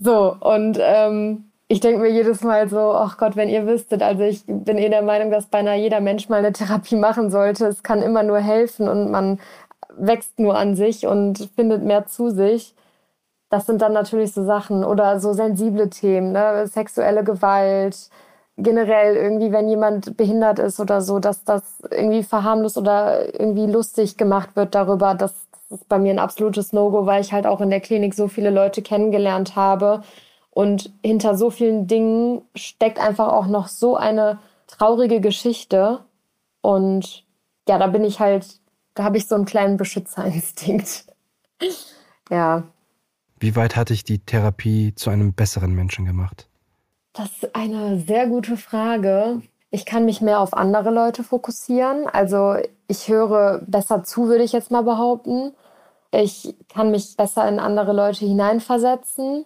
So, 0.00 0.36
und 0.40 0.78
ähm, 0.80 1.44
ich 1.68 1.78
denke 1.78 2.00
mir 2.00 2.10
jedes 2.10 2.42
Mal 2.42 2.68
so, 2.68 2.92
ach 2.92 3.18
Gott, 3.18 3.36
wenn 3.36 3.48
ihr 3.48 3.66
wüsstet, 3.66 4.02
also 4.02 4.24
ich 4.24 4.42
bin 4.46 4.78
eh 4.78 4.88
der 4.88 5.02
Meinung, 5.02 5.30
dass 5.30 5.46
beinahe 5.46 5.78
jeder 5.78 6.00
Mensch 6.00 6.28
mal 6.28 6.40
eine 6.40 6.52
Therapie 6.52 6.96
machen 6.96 7.30
sollte. 7.30 7.66
Es 7.66 7.84
kann 7.84 8.02
immer 8.02 8.24
nur 8.24 8.40
helfen 8.40 8.88
und 8.88 9.10
man 9.12 9.38
wächst 9.96 10.38
nur 10.38 10.58
an 10.58 10.74
sich 10.74 11.06
und 11.06 11.50
findet 11.54 11.84
mehr 11.84 12.06
zu 12.06 12.30
sich. 12.30 12.74
Das 13.52 13.66
sind 13.66 13.82
dann 13.82 13.92
natürlich 13.92 14.32
so 14.32 14.44
Sachen 14.44 14.82
oder 14.82 15.20
so 15.20 15.34
sensible 15.34 15.90
Themen, 15.90 16.32
ne? 16.32 16.66
sexuelle 16.66 17.22
Gewalt, 17.22 18.08
generell 18.56 19.14
irgendwie, 19.14 19.52
wenn 19.52 19.68
jemand 19.68 20.16
behindert 20.16 20.58
ist 20.58 20.80
oder 20.80 21.02
so, 21.02 21.18
dass 21.18 21.44
das 21.44 21.62
irgendwie 21.90 22.22
verharmlost 22.22 22.78
oder 22.78 23.38
irgendwie 23.38 23.66
lustig 23.66 24.16
gemacht 24.16 24.56
wird 24.56 24.74
darüber, 24.74 25.14
das, 25.14 25.34
das 25.68 25.80
ist 25.80 25.88
bei 25.90 25.98
mir 25.98 26.14
ein 26.14 26.18
absolutes 26.18 26.72
No-Go, 26.72 27.04
weil 27.04 27.20
ich 27.20 27.34
halt 27.34 27.46
auch 27.46 27.60
in 27.60 27.68
der 27.68 27.82
Klinik 27.82 28.14
so 28.14 28.26
viele 28.26 28.48
Leute 28.48 28.80
kennengelernt 28.80 29.54
habe 29.54 30.00
und 30.48 30.90
hinter 31.04 31.36
so 31.36 31.50
vielen 31.50 31.86
Dingen 31.86 32.40
steckt 32.54 32.98
einfach 32.98 33.28
auch 33.28 33.48
noch 33.48 33.68
so 33.68 33.96
eine 33.96 34.38
traurige 34.66 35.20
Geschichte 35.20 35.98
und 36.62 37.24
ja, 37.68 37.76
da 37.76 37.86
bin 37.86 38.02
ich 38.02 38.18
halt, 38.18 38.46
da 38.94 39.04
habe 39.04 39.18
ich 39.18 39.28
so 39.28 39.34
einen 39.34 39.44
kleinen 39.44 39.76
Beschützerinstinkt. 39.76 41.04
ja. 42.30 42.62
Wie 43.42 43.56
weit 43.56 43.74
hat 43.74 43.88
dich 43.88 44.04
die 44.04 44.20
Therapie 44.20 44.94
zu 44.94 45.10
einem 45.10 45.32
besseren 45.32 45.74
Menschen 45.74 46.04
gemacht? 46.04 46.46
Das 47.12 47.28
ist 47.28 47.56
eine 47.56 47.98
sehr 47.98 48.28
gute 48.28 48.56
Frage. 48.56 49.42
Ich 49.72 49.84
kann 49.84 50.04
mich 50.04 50.20
mehr 50.20 50.38
auf 50.38 50.54
andere 50.54 50.92
Leute 50.92 51.24
fokussieren. 51.24 52.06
Also 52.06 52.54
ich 52.86 53.08
höre 53.08 53.60
besser 53.66 54.04
zu, 54.04 54.28
würde 54.28 54.44
ich 54.44 54.52
jetzt 54.52 54.70
mal 54.70 54.84
behaupten. 54.84 55.54
Ich 56.12 56.54
kann 56.68 56.92
mich 56.92 57.16
besser 57.16 57.48
in 57.48 57.58
andere 57.58 57.92
Leute 57.92 58.24
hineinversetzen 58.24 59.44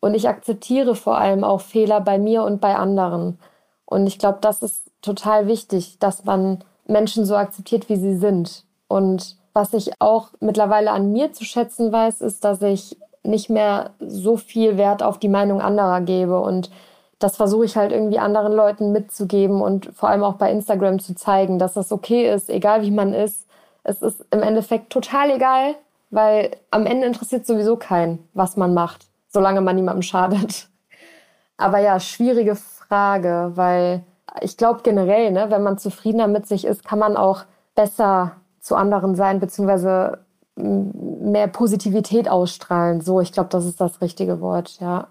und 0.00 0.14
ich 0.14 0.28
akzeptiere 0.28 0.96
vor 0.96 1.18
allem 1.18 1.44
auch 1.44 1.60
Fehler 1.60 2.00
bei 2.00 2.18
mir 2.18 2.42
und 2.42 2.60
bei 2.60 2.74
anderen. 2.74 3.38
Und 3.84 4.08
ich 4.08 4.18
glaube, 4.18 4.38
das 4.40 4.60
ist 4.60 4.90
total 5.02 5.46
wichtig, 5.46 6.00
dass 6.00 6.24
man 6.24 6.64
Menschen 6.88 7.24
so 7.24 7.36
akzeptiert, 7.36 7.88
wie 7.88 7.96
sie 7.96 8.16
sind. 8.16 8.64
Und 8.88 9.36
was 9.52 9.72
ich 9.72 9.92
auch 10.00 10.30
mittlerweile 10.40 10.90
an 10.90 11.12
mir 11.12 11.32
zu 11.32 11.44
schätzen 11.44 11.92
weiß, 11.92 12.22
ist, 12.22 12.44
dass 12.44 12.60
ich 12.60 12.96
nicht 13.26 13.50
mehr 13.50 13.90
so 14.00 14.36
viel 14.36 14.76
Wert 14.76 15.02
auf 15.02 15.18
die 15.18 15.28
Meinung 15.28 15.60
anderer 15.60 16.00
gebe. 16.00 16.40
Und 16.40 16.70
das 17.18 17.36
versuche 17.36 17.64
ich 17.64 17.76
halt 17.76 17.92
irgendwie 17.92 18.18
anderen 18.18 18.52
Leuten 18.52 18.92
mitzugeben 18.92 19.60
und 19.60 19.90
vor 19.94 20.08
allem 20.08 20.22
auch 20.22 20.34
bei 20.34 20.50
Instagram 20.50 20.98
zu 20.98 21.14
zeigen, 21.14 21.58
dass 21.58 21.74
das 21.74 21.92
okay 21.92 22.32
ist, 22.32 22.50
egal 22.50 22.82
wie 22.82 22.90
man 22.90 23.14
ist. 23.14 23.46
Es 23.84 24.02
ist 24.02 24.24
im 24.30 24.42
Endeffekt 24.42 24.90
total 24.90 25.30
egal, 25.30 25.76
weil 26.10 26.50
am 26.70 26.86
Ende 26.86 27.06
interessiert 27.06 27.46
sowieso 27.46 27.76
keinen, 27.76 28.28
was 28.34 28.56
man 28.56 28.74
macht, 28.74 29.06
solange 29.28 29.60
man 29.60 29.76
niemandem 29.76 30.02
schadet. 30.02 30.68
Aber 31.56 31.78
ja, 31.78 32.00
schwierige 32.00 32.56
Frage, 32.56 33.52
weil 33.54 34.02
ich 34.42 34.56
glaube 34.56 34.80
generell, 34.82 35.30
ne, 35.30 35.46
wenn 35.50 35.62
man 35.62 35.78
zufriedener 35.78 36.26
mit 36.26 36.46
sich 36.46 36.64
ist, 36.64 36.84
kann 36.84 36.98
man 36.98 37.16
auch 37.16 37.44
besser 37.74 38.32
zu 38.60 38.74
anderen 38.74 39.14
sein, 39.14 39.40
beziehungsweise 39.40 40.18
mehr 40.56 41.48
Positivität 41.48 42.28
ausstrahlen. 42.28 43.00
So, 43.00 43.20
ich 43.20 43.32
glaube, 43.32 43.50
das 43.50 43.64
ist 43.64 43.80
das 43.80 44.00
richtige 44.00 44.40
Wort, 44.40 44.78
ja. 44.80 45.08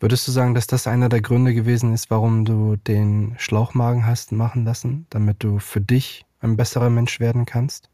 Würdest 0.00 0.28
du 0.28 0.32
sagen, 0.32 0.54
dass 0.54 0.68
das 0.68 0.86
einer 0.86 1.08
der 1.08 1.20
Gründe 1.20 1.54
gewesen 1.54 1.92
ist, 1.92 2.10
warum 2.10 2.44
du 2.44 2.76
den 2.76 3.34
Schlauchmagen 3.36 4.06
hast 4.06 4.30
machen 4.30 4.64
lassen, 4.64 5.06
damit 5.10 5.42
du 5.42 5.58
für 5.58 5.80
dich 5.80 6.24
ein 6.40 6.56
besserer 6.56 6.88
Mensch 6.88 7.18
werden 7.18 7.46
kannst? 7.46 7.90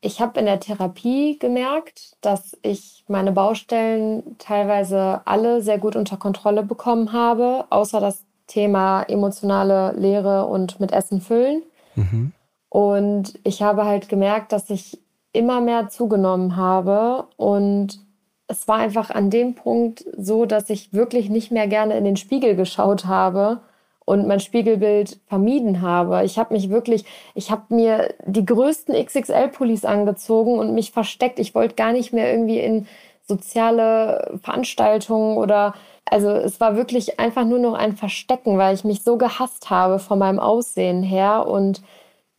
Ich 0.00 0.20
habe 0.20 0.40
in 0.40 0.46
der 0.46 0.60
Therapie 0.60 1.38
gemerkt, 1.38 2.16
dass 2.20 2.58
ich 2.62 3.04
meine 3.08 3.32
Baustellen 3.32 4.36
teilweise 4.38 5.22
alle 5.24 5.62
sehr 5.62 5.78
gut 5.78 5.96
unter 5.96 6.16
Kontrolle 6.16 6.62
bekommen 6.64 7.12
habe, 7.12 7.64
außer 7.70 8.00
das 8.00 8.24
Thema 8.46 9.04
emotionale 9.04 9.92
Lehre 9.92 10.46
und 10.46 10.80
mit 10.80 10.92
Essen 10.92 11.20
füllen. 11.20 11.62
Mhm. 11.94 12.32
Und 12.68 13.38
ich 13.44 13.62
habe 13.62 13.84
halt 13.84 14.08
gemerkt, 14.08 14.52
dass 14.52 14.68
ich 14.68 14.98
immer 15.34 15.60
mehr 15.60 15.88
zugenommen 15.88 16.56
habe. 16.56 17.26
Und 17.36 18.00
es 18.48 18.66
war 18.68 18.76
einfach 18.76 19.10
an 19.10 19.30
dem 19.30 19.54
Punkt 19.54 20.04
so, 20.16 20.46
dass 20.46 20.70
ich 20.70 20.92
wirklich 20.92 21.28
nicht 21.28 21.50
mehr 21.50 21.66
gerne 21.66 21.96
in 21.96 22.04
den 22.04 22.16
Spiegel 22.16 22.56
geschaut 22.56 23.06
habe 23.06 23.60
und 24.04 24.26
mein 24.26 24.40
Spiegelbild 24.40 25.18
vermieden 25.26 25.80
habe. 25.82 26.24
Ich 26.24 26.38
habe 26.38 26.54
mich 26.54 26.70
wirklich, 26.70 27.04
ich 27.34 27.50
habe 27.50 27.74
mir 27.74 28.14
die 28.26 28.44
größten 28.44 28.94
XXL-Pullis 28.94 29.84
angezogen 29.84 30.58
und 30.58 30.74
mich 30.74 30.92
versteckt. 30.92 31.38
Ich 31.38 31.54
wollte 31.54 31.74
gar 31.74 31.92
nicht 31.92 32.12
mehr 32.12 32.30
irgendwie 32.30 32.60
in 32.60 32.86
soziale 33.26 34.38
Veranstaltungen 34.42 35.38
oder 35.38 35.74
also 36.04 36.28
es 36.30 36.60
war 36.60 36.76
wirklich 36.76 37.18
einfach 37.18 37.44
nur 37.46 37.58
noch 37.58 37.72
ein 37.72 37.96
Verstecken, 37.96 38.58
weil 38.58 38.74
ich 38.74 38.84
mich 38.84 39.02
so 39.02 39.16
gehasst 39.16 39.70
habe 39.70 39.98
von 39.98 40.18
meinem 40.18 40.38
Aussehen 40.38 41.02
her 41.02 41.46
und 41.46 41.82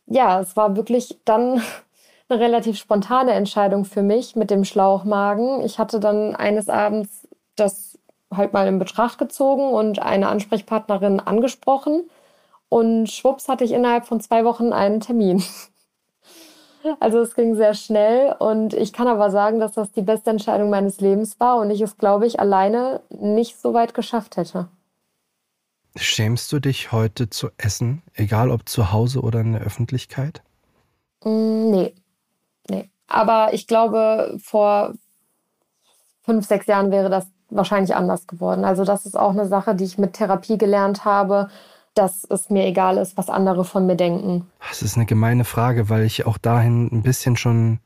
ja, 0.06 0.40
es 0.40 0.56
war 0.56 0.76
wirklich 0.76 1.18
dann 1.24 1.60
eine 2.28 2.40
relativ 2.40 2.78
spontane 2.78 3.32
Entscheidung 3.32 3.84
für 3.84 4.02
mich 4.02 4.36
mit 4.36 4.50
dem 4.50 4.64
Schlauchmagen. 4.64 5.62
Ich 5.62 5.78
hatte 5.78 6.00
dann 6.00 6.34
eines 6.34 6.68
Abends 6.68 7.28
das 7.54 7.98
halt 8.34 8.52
mal 8.52 8.66
in 8.66 8.78
Betracht 8.78 9.18
gezogen 9.18 9.70
und 9.72 10.00
eine 10.00 10.28
Ansprechpartnerin 10.28 11.20
angesprochen. 11.20 12.08
Und 12.68 13.08
schwupps 13.08 13.48
hatte 13.48 13.64
ich 13.64 13.72
innerhalb 13.72 14.06
von 14.06 14.20
zwei 14.20 14.44
Wochen 14.44 14.72
einen 14.72 15.00
Termin. 15.00 15.42
Also 17.00 17.18
es 17.18 17.34
ging 17.34 17.56
sehr 17.56 17.74
schnell 17.74 18.36
und 18.38 18.72
ich 18.72 18.92
kann 18.92 19.08
aber 19.08 19.32
sagen, 19.32 19.58
dass 19.58 19.72
das 19.72 19.90
die 19.90 20.02
beste 20.02 20.30
Entscheidung 20.30 20.70
meines 20.70 21.00
Lebens 21.00 21.40
war 21.40 21.56
und 21.56 21.68
ich 21.72 21.80
es, 21.80 21.98
glaube 21.98 22.28
ich, 22.28 22.38
alleine 22.38 23.00
nicht 23.10 23.60
so 23.60 23.74
weit 23.74 23.92
geschafft 23.92 24.36
hätte. 24.36 24.68
Schämst 25.96 26.52
du 26.52 26.60
dich 26.60 26.92
heute 26.92 27.28
zu 27.28 27.48
essen, 27.56 28.02
egal 28.14 28.52
ob 28.52 28.68
zu 28.68 28.92
Hause 28.92 29.22
oder 29.22 29.40
in 29.40 29.54
der 29.54 29.62
Öffentlichkeit? 29.62 30.42
Mm, 31.24 31.70
nee, 31.70 31.94
nee. 32.68 32.90
Aber 33.08 33.52
ich 33.52 33.66
glaube, 33.66 34.36
vor 34.42 34.94
fünf, 36.24 36.46
sechs 36.46 36.66
Jahren 36.66 36.90
wäre 36.90 37.08
das 37.08 37.26
wahrscheinlich 37.50 37.94
anders 37.94 38.26
geworden. 38.26 38.64
Also 38.64 38.84
das 38.84 39.06
ist 39.06 39.16
auch 39.16 39.30
eine 39.30 39.46
Sache, 39.46 39.74
die 39.74 39.84
ich 39.84 39.98
mit 39.98 40.14
Therapie 40.14 40.58
gelernt 40.58 41.04
habe, 41.04 41.48
dass 41.94 42.24
es 42.28 42.50
mir 42.50 42.66
egal 42.66 42.98
ist, 42.98 43.16
was 43.16 43.30
andere 43.30 43.64
von 43.64 43.86
mir 43.86 43.96
denken. 43.96 44.50
Das 44.68 44.82
ist 44.82 44.96
eine 44.96 45.06
gemeine 45.06 45.44
Frage, 45.44 45.88
weil 45.88 46.02
ich 46.02 46.26
auch 46.26 46.36
dahin 46.36 46.88
ein 46.92 47.02
bisschen 47.02 47.36
schon 47.36 47.78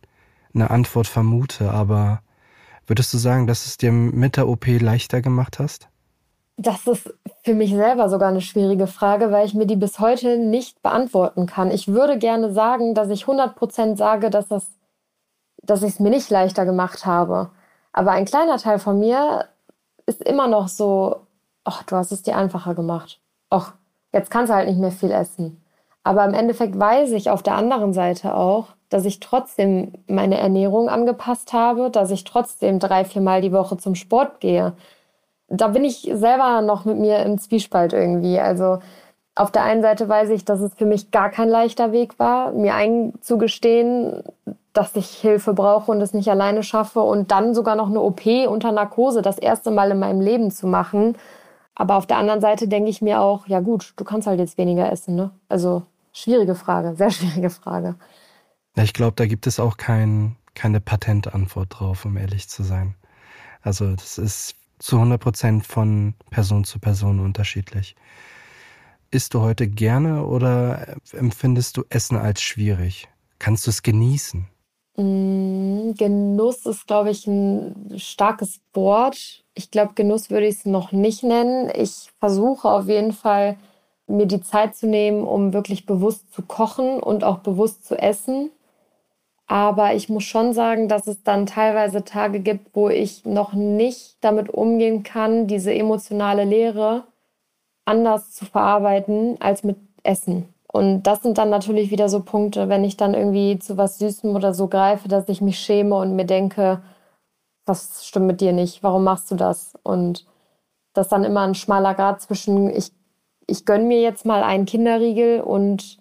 eine 0.55 0.71
Antwort 0.71 1.07
vermute. 1.07 1.71
Aber 1.71 2.23
würdest 2.87 3.13
du 3.13 3.19
sagen, 3.19 3.47
dass 3.47 3.67
es 3.67 3.77
dir 3.77 3.93
mit 3.93 4.37
der 4.37 4.49
OP 4.49 4.67
leichter 4.67 5.21
gemacht 5.21 5.59
hast? 5.59 5.90
Das 6.63 6.87
ist 6.87 7.15
für 7.43 7.55
mich 7.55 7.71
selber 7.71 8.11
sogar 8.11 8.29
eine 8.29 8.43
schwierige 8.43 8.87
Frage, 8.87 9.33
weil 9.33 9.47
ich 9.47 9.55
mir 9.55 9.65
die 9.65 9.77
bis 9.77 9.99
heute 9.99 10.37
nicht 10.37 10.83
beantworten 10.83 11.47
kann. 11.47 11.71
Ich 11.71 11.89
würde 11.89 12.19
gerne 12.19 12.53
sagen, 12.53 12.95
dass 12.95 13.09
ich 13.09 13.25
100% 13.25 13.97
sage, 13.97 14.29
dass, 14.29 14.49
das, 14.49 14.67
dass 15.63 15.83
ich 15.83 15.95
es 15.95 16.01
mir 16.01 16.11
nicht 16.11 16.29
leichter 16.29 16.67
gemacht 16.67 17.07
habe. 17.07 17.51
Aber 17.95 18.11
ein 18.11 18.27
kleiner 18.27 18.59
Teil 18.59 18.79
von 18.79 18.99
mir 18.99 19.47
ist 20.05 20.23
immer 20.23 20.49
noch 20.49 20.69
so, 20.69 21.23
ach, 21.65 21.83
du 21.85 21.97
hast 21.97 22.13
es 22.13 22.23
dir 22.23 22.37
einfacher 22.37 22.75
gemacht. 22.75 23.21
Ach, 23.49 23.73
jetzt 24.13 24.31
kannst 24.31 24.51
du 24.51 24.55
halt 24.55 24.69
nicht 24.69 24.79
mehr 24.79 24.93
viel 24.93 25.13
essen. 25.13 25.65
Aber 26.03 26.27
im 26.27 26.35
Endeffekt 26.35 26.79
weiß 26.79 27.13
ich 27.13 27.31
auf 27.31 27.43
der 27.43 27.55
anderen 27.55 27.95
Seite 27.95 28.35
auch, 28.35 28.69
dass 28.91 29.07
ich 29.07 29.21
trotzdem 29.21 29.93
meine 30.09 30.37
Ernährung 30.37 30.91
angepasst 30.91 31.55
habe, 31.55 31.91
dass 31.91 32.11
ich 32.11 32.25
trotzdem 32.25 32.81
drei, 32.81 33.07
vier 33.07 33.23
Mal 33.23 33.41
die 33.41 33.53
Woche 33.53 33.79
zum 33.79 33.95
Sport 33.95 34.41
gehe, 34.41 34.75
da 35.51 35.69
bin 35.69 35.85
ich 35.85 36.09
selber 36.15 36.63
noch 36.63 36.85
mit 36.85 36.99
mir 36.99 37.19
im 37.21 37.39
Zwiespalt 37.39 37.93
irgendwie. 37.93 38.39
Also 38.39 38.79
auf 39.35 39.51
der 39.51 39.65
einen 39.65 39.83
Seite 39.83 40.09
weiß 40.09 40.31
ich, 40.31 40.45
dass 40.45 40.61
es 40.61 40.75
für 40.75 40.87
mich 40.87 41.11
gar 41.11 41.31
kein 41.31 41.49
leichter 41.49 41.93
Weg 41.93 42.19
war, 42.19 42.53
mir 42.53 42.75
einzugestehen, 42.75 44.23
dass 44.73 44.95
ich 44.95 45.11
Hilfe 45.11 45.53
brauche 45.53 45.91
und 45.91 46.01
es 46.01 46.15
nicht 46.15 46.31
alleine 46.31 46.63
schaffe 46.63 47.01
und 47.01 47.33
dann 47.33 47.55
sogar 47.55 47.75
noch 47.75 47.89
eine 47.89 48.01
OP 48.01 48.25
unter 48.47 48.71
Narkose 48.71 49.23
das 49.23 49.39
erste 49.39 49.71
Mal 49.73 49.91
in 49.91 49.99
meinem 49.99 50.21
Leben 50.21 50.51
zu 50.53 50.67
machen. 50.69 51.17
Aber 51.75 51.97
auf 51.97 52.07
der 52.07 52.19
anderen 52.19 52.41
Seite 52.41 52.69
denke 52.69 52.91
ich 52.91 53.03
mir 53.03 53.21
auch, 53.21 53.47
ja 53.49 53.61
gut, 53.61 53.95
du 53.97 54.05
kannst 54.05 54.29
halt 54.29 54.39
jetzt 54.39 54.59
weniger 54.59 54.91
essen. 54.93 55.17
Ne? 55.17 55.31
Also 55.49 55.83
schwierige 56.13 56.55
Frage, 56.55 56.95
sehr 56.97 57.11
schwierige 57.11 57.51
Frage. 57.51 57.97
Ich 58.77 58.93
glaube, 58.93 59.15
da 59.17 59.27
gibt 59.27 59.49
es 59.49 59.59
auch 59.59 59.77
kein, 59.77 60.37
keine 60.55 60.81
Patentantwort 60.81 61.81
drauf, 61.81 62.05
um 62.05 62.17
ehrlich 62.17 62.49
zu 62.49 62.63
sein. 62.63 62.95
Also 63.63 63.91
das 63.95 64.17
ist 64.17 64.55
zu 64.81 64.97
100 64.97 65.21
Prozent 65.21 65.67
von 65.67 66.15
Person 66.31 66.65
zu 66.65 66.81
Person 66.81 67.21
unterschiedlich. 67.21 67.95
Isst 69.13 69.35
du 69.35 69.41
heute 69.41 69.69
gerne 69.69 70.25
oder 70.25 70.97
empfindest 71.13 71.77
du 71.77 71.85
Essen 71.89 72.17
als 72.17 72.43
schwierig? 72.43 73.09
Kannst 73.39 73.67
du 73.67 73.71
es 73.71 73.83
genießen? 73.83 74.47
Mm, 74.97 75.93
Genuss 75.93 76.67
ist, 76.67 76.87
glaube 76.87 77.11
ich, 77.11 77.27
ein 77.27 77.95
starkes 77.97 78.61
Wort. 78.73 79.45
Ich 79.55 79.71
glaube, 79.71 79.95
Genuss 79.95 80.31
würde 80.31 80.47
ich 80.47 80.57
es 80.57 80.67
noch 80.67 80.93
nicht 80.93 81.23
nennen. 81.23 81.71
Ich 81.75 82.09
versuche 82.19 82.69
auf 82.69 82.89
jeden 82.89 83.13
Fall, 83.13 83.57
mir 84.07 84.27
die 84.27 84.41
Zeit 84.41 84.75
zu 84.75 84.89
nehmen, 84.89 85.23
um 85.23 85.53
wirklich 85.53 85.87
bewusst 85.87 86.33
zu 86.33 86.43
kochen 86.43 87.01
und 87.01 87.23
auch 87.23 87.39
bewusst 87.39 87.85
zu 87.85 87.97
essen. 87.97 88.51
Aber 89.51 89.95
ich 89.95 90.09
muss 90.09 90.23
schon 90.23 90.53
sagen, 90.53 90.87
dass 90.87 91.09
es 91.09 91.25
dann 91.25 91.45
teilweise 91.45 92.05
Tage 92.05 92.39
gibt, 92.39 92.77
wo 92.77 92.89
ich 92.89 93.25
noch 93.25 93.53
nicht 93.53 94.17
damit 94.21 94.49
umgehen 94.49 95.03
kann, 95.03 95.49
diese 95.49 95.75
emotionale 95.75 96.45
Leere 96.45 97.03
anders 97.85 98.31
zu 98.31 98.45
verarbeiten 98.45 99.39
als 99.41 99.65
mit 99.65 99.77
Essen. 100.05 100.55
Und 100.73 101.03
das 101.03 101.25
sind 101.25 101.37
dann 101.37 101.51
natürlich 101.51 101.91
wieder 101.91 102.09
so 102.09 102.23
Punkte, 102.23 102.69
wenn 102.69 102.85
ich 102.85 102.97
dann 102.97 103.13
irgendwie 103.13 103.59
zu 103.59 103.77
was 103.77 103.99
Süßem 103.99 104.37
oder 104.37 104.55
so 104.55 104.69
greife, 104.69 105.09
dass 105.09 105.29
ich 105.29 105.41
mich 105.41 105.59
schäme 105.59 105.97
und 105.97 106.15
mir 106.15 106.27
denke, 106.27 106.81
was 107.67 108.07
stimmt 108.07 108.29
mit 108.29 108.41
dir 108.41 108.53
nicht? 108.53 108.85
Warum 108.85 109.03
machst 109.03 109.33
du 109.33 109.35
das? 109.35 109.75
Und 109.83 110.27
das 110.93 111.09
dann 111.09 111.25
immer 111.25 111.41
ein 111.41 111.57
schmaler 111.57 111.95
Grad 111.95 112.21
zwischen, 112.23 112.71
ich, 112.71 112.93
ich 113.49 113.67
gönne 113.67 113.87
mir 113.87 114.01
jetzt 114.01 114.25
mal 114.25 114.45
einen 114.45 114.65
Kinderriegel 114.65 115.41
und 115.41 115.99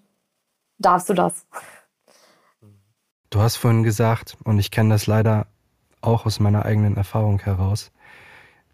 darfst 0.78 1.10
du 1.10 1.16
das? 1.16 1.48
Du 3.30 3.40
hast 3.42 3.58
vorhin 3.58 3.84
gesagt, 3.84 4.38
und 4.44 4.58
ich 4.58 4.72
kenne 4.72 4.90
das 4.90 5.06
leider 5.06 5.46
auch 6.02 6.26
aus 6.26 6.40
meiner 6.40 6.66
eigenen 6.66 6.98
Erfahrung 6.98 7.40
heraus, 7.40 7.92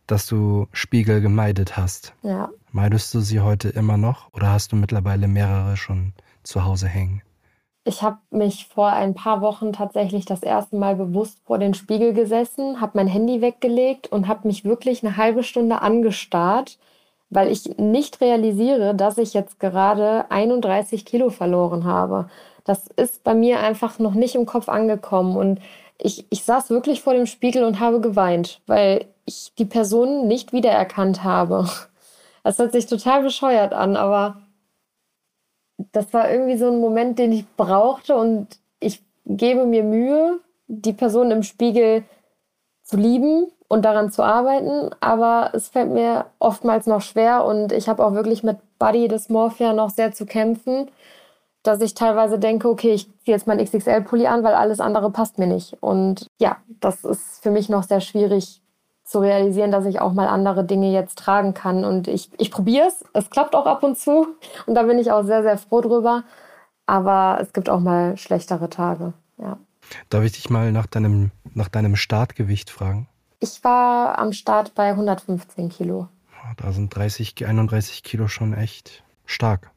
dass 0.08 0.28
du 0.28 0.68
Spiegel 0.72 1.20
gemeidet 1.20 1.76
hast. 1.76 2.14
Ja. 2.22 2.50
Meidest 2.72 3.14
du 3.14 3.20
sie 3.20 3.42
heute 3.42 3.70
immer 3.70 3.98
noch 3.98 4.34
oder 4.34 4.52
hast 4.52 4.72
du 4.72 4.78
mittlerweile 4.78 5.28
mehrere 5.28 5.76
schon 5.76 6.14
zu 6.44 6.64
Hause 6.64 6.88
hängen? 6.88 7.22
Ich 7.84 8.02
habe 8.02 8.18
mich 8.32 8.68
vor 8.68 8.94
ein 8.94 9.14
paar 9.14 9.42
Wochen 9.42 9.74
tatsächlich 9.74 10.26
das 10.26 10.42
erste 10.42 10.76
Mal 10.78 10.96
bewusst 10.96 11.40
vor 11.46 11.60
den 11.60 11.74
Spiegel 11.74 12.14
gesessen, 12.14 12.80
habe 12.80 12.94
mein 12.96 13.08
Handy 13.08 13.42
weggelegt 13.42 14.08
und 14.08 14.28
habe 14.28 14.48
mich 14.48 14.64
wirklich 14.64 15.06
eine 15.06 15.18
halbe 15.18 15.44
Stunde 15.44 15.82
angestarrt, 15.82 16.80
weil 17.30 17.52
ich 17.52 17.78
nicht 17.78 18.22
realisiere, 18.22 18.96
dass 18.96 19.18
ich 19.18 19.34
jetzt 19.34 19.60
gerade 19.60 20.32
31 20.32 21.06
Kilo 21.06 21.30
verloren 21.30 21.84
habe. 21.84 22.30
Das 22.66 22.88
ist 22.98 23.24
bei 23.24 23.34
mir 23.34 23.60
einfach 23.62 24.00
noch 24.00 24.16
nicht 24.16 24.36
im 24.36 24.46
Kopf 24.46 24.68
angekommen. 24.68 25.38
Und 25.38 25.62
ich, 25.98 26.26
ich 26.30 26.44
saß 26.44 26.72
wirklich 26.72 27.02
vor 27.02 27.14
dem 27.14 27.28
Spiegel 27.28 27.64
und 27.64 27.80
habe 27.80 28.02
geweint, 28.02 28.62
weil 28.66 29.06
ich 29.26 29.54
die 29.58 29.66
Person 29.66 30.28
nicht 30.28 30.52
wiedererkannt 30.52 31.24
habe. 31.24 31.70
Das 32.44 32.60
hört 32.60 32.74
sich 32.74 32.86
total 32.86 33.24
bescheuert 33.24 33.74
an, 33.74 33.98
aber 33.98 34.40
das 35.92 36.14
war 36.14 36.30
irgendwie 36.30 36.58
so 36.58 36.68
ein 36.68 36.80
Moment, 36.80 37.18
den 37.18 37.32
ich 37.32 37.44
brauchte. 37.58 38.16
Und 38.16 38.60
ich 38.80 39.02
gebe 39.26 39.66
mir 39.66 39.84
Mühe, 39.84 40.40
die 40.68 40.94
Person 40.94 41.32
im 41.32 41.42
Spiegel 41.42 42.04
zu 42.84 42.98
lieben 42.98 43.48
und 43.68 43.84
daran 43.84 44.12
zu 44.12 44.22
arbeiten, 44.22 44.92
aber 45.00 45.50
es 45.54 45.70
fällt 45.70 45.90
mir 45.90 46.28
oftmals 46.38 46.86
noch 46.86 47.02
schwer. 47.02 47.46
Und 47.46 47.72
ich 47.72 47.90
habe 47.90 48.06
auch 48.06 48.14
wirklich 48.14 48.44
mit 48.44 48.58
Body 48.78 49.08
Dysmorphia 49.08 49.74
noch 49.74 49.90
sehr 49.90 50.12
zu 50.12 50.28
kämpfen, 50.28 50.92
dass 51.68 51.82
ich 51.82 51.94
teilweise 51.94 52.40
denke, 52.40 52.70
okay, 52.70 52.94
ich 52.94 53.08
ziehe 53.24 53.36
jetzt 53.36 53.48
mein 53.48 53.64
XXL-Pulli 53.64 54.28
an, 54.28 54.44
weil 54.44 54.54
alles 54.54 54.80
andere 54.80 55.12
passt 55.12 55.40
mir 55.40 55.48
nicht. 55.48 55.78
Und 55.82 56.28
ja, 56.40 56.58
das 56.80 57.04
ist 57.04 57.42
für 57.42 57.52
mich 57.52 57.70
noch 57.70 57.84
sehr 57.84 58.02
schwierig 58.02 58.62
zu 59.04 59.20
realisieren, 59.20 59.72
dass 59.72 59.86
ich 59.86 60.02
auch 60.02 60.14
mal 60.14 60.28
andere 60.28 60.64
Dinge 60.64 60.92
jetzt 60.92 61.18
tragen 61.18 61.54
kann. 61.54 61.86
Und 61.86 62.08
ich, 62.08 62.30
ich 62.40 62.52
probiere 62.52 62.88
es. 62.88 63.04
Es 63.14 63.30
klappt 63.30 63.56
auch 63.56 63.66
ab 63.66 63.84
und 63.84 63.98
zu. 63.98 64.28
Und 64.66 64.76
da 64.76 64.84
bin 64.84 65.00
ich 65.00 65.12
auch 65.12 65.24
sehr, 65.24 65.44
sehr 65.44 65.58
froh 65.58 65.82
drüber. 65.82 66.24
Aber 66.86 67.40
es 67.42 67.54
gibt 67.54 67.70
auch 67.70 67.80
mal 67.80 68.18
schlechtere 68.18 68.70
Tage. 68.70 69.14
Ja. 69.38 69.58
Darf 70.10 70.24
ich 70.24 70.34
dich 70.34 70.50
mal 70.50 70.72
nach 70.72 70.88
deinem, 70.88 71.32
nach 71.54 71.68
deinem 71.68 71.96
Startgewicht 71.96 72.70
fragen? 72.70 73.08
Ich 73.40 73.64
war 73.64 74.18
am 74.18 74.34
Start 74.34 74.76
bei 74.76 74.90
115 74.90 75.70
Kilo. 75.70 76.08
Da 76.58 76.72
sind 76.72 76.96
30, 76.96 77.46
31 77.46 78.04
Kilo 78.04 78.28
schon 78.28 78.54
echt 78.54 79.04
stark. 79.26 79.72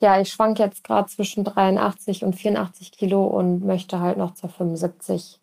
Ja, 0.00 0.20
ich 0.20 0.30
schwank 0.30 0.58
jetzt 0.58 0.84
gerade 0.84 1.08
zwischen 1.08 1.44
83 1.44 2.24
und 2.24 2.34
84 2.34 2.92
Kilo 2.92 3.24
und 3.26 3.64
möchte 3.64 4.00
halt 4.00 4.18
noch 4.18 4.34
zur 4.34 4.50
75. 4.50 5.40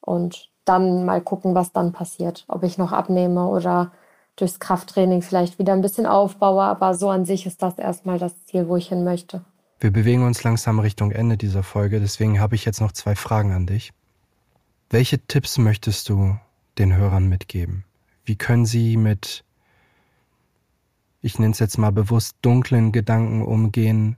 Und 0.00 0.50
dann 0.64 1.04
mal 1.04 1.20
gucken, 1.20 1.54
was 1.54 1.72
dann 1.72 1.92
passiert. 1.92 2.44
Ob 2.48 2.62
ich 2.62 2.78
noch 2.78 2.92
abnehme 2.92 3.46
oder 3.46 3.92
durchs 4.36 4.60
Krafttraining 4.60 5.22
vielleicht 5.22 5.58
wieder 5.58 5.72
ein 5.72 5.82
bisschen 5.82 6.06
aufbaue. 6.06 6.62
Aber 6.62 6.94
so 6.94 7.10
an 7.10 7.24
sich 7.24 7.46
ist 7.46 7.62
das 7.62 7.78
erstmal 7.78 8.18
das 8.18 8.44
Ziel, 8.46 8.68
wo 8.68 8.76
ich 8.76 8.88
hin 8.88 9.04
möchte. 9.04 9.44
Wir 9.82 9.90
bewegen 9.90 10.24
uns 10.24 10.44
langsam 10.44 10.78
Richtung 10.78 11.10
Ende 11.10 11.36
dieser 11.36 11.64
Folge, 11.64 11.98
deswegen 11.98 12.38
habe 12.38 12.54
ich 12.54 12.64
jetzt 12.64 12.80
noch 12.80 12.92
zwei 12.92 13.16
Fragen 13.16 13.52
an 13.52 13.66
dich. 13.66 13.92
Welche 14.90 15.18
Tipps 15.18 15.58
möchtest 15.58 16.08
du 16.08 16.38
den 16.78 16.94
Hörern 16.94 17.28
mitgeben? 17.28 17.84
Wie 18.24 18.36
können 18.36 18.64
sie 18.64 18.96
mit, 18.96 19.42
ich 21.22 21.38
nenne 21.38 21.52
es 21.52 21.60
jetzt 21.60 21.78
mal 21.78 21.92
bewusst, 21.92 22.36
dunklen 22.42 22.92
Gedanken 22.92 23.42
umgehen, 23.42 24.16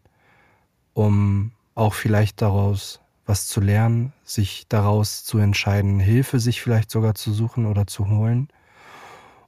um 0.95 1.53
auch 1.75 1.95
vielleicht 1.95 2.43
daraus 2.43 3.01
was 3.27 3.47
zu 3.47 3.61
lernen, 3.61 4.13
sich 4.25 4.67
daraus 4.69 5.25
zu 5.25 5.39
entscheiden, 5.39 5.99
Hilfe 6.01 6.41
sich 6.41 6.61
vielleicht 6.61 6.91
sogar 6.91 7.15
zu 7.15 7.33
suchen 7.33 7.67
oder 7.67 7.87
zu 7.87 8.09
holen 8.09 8.49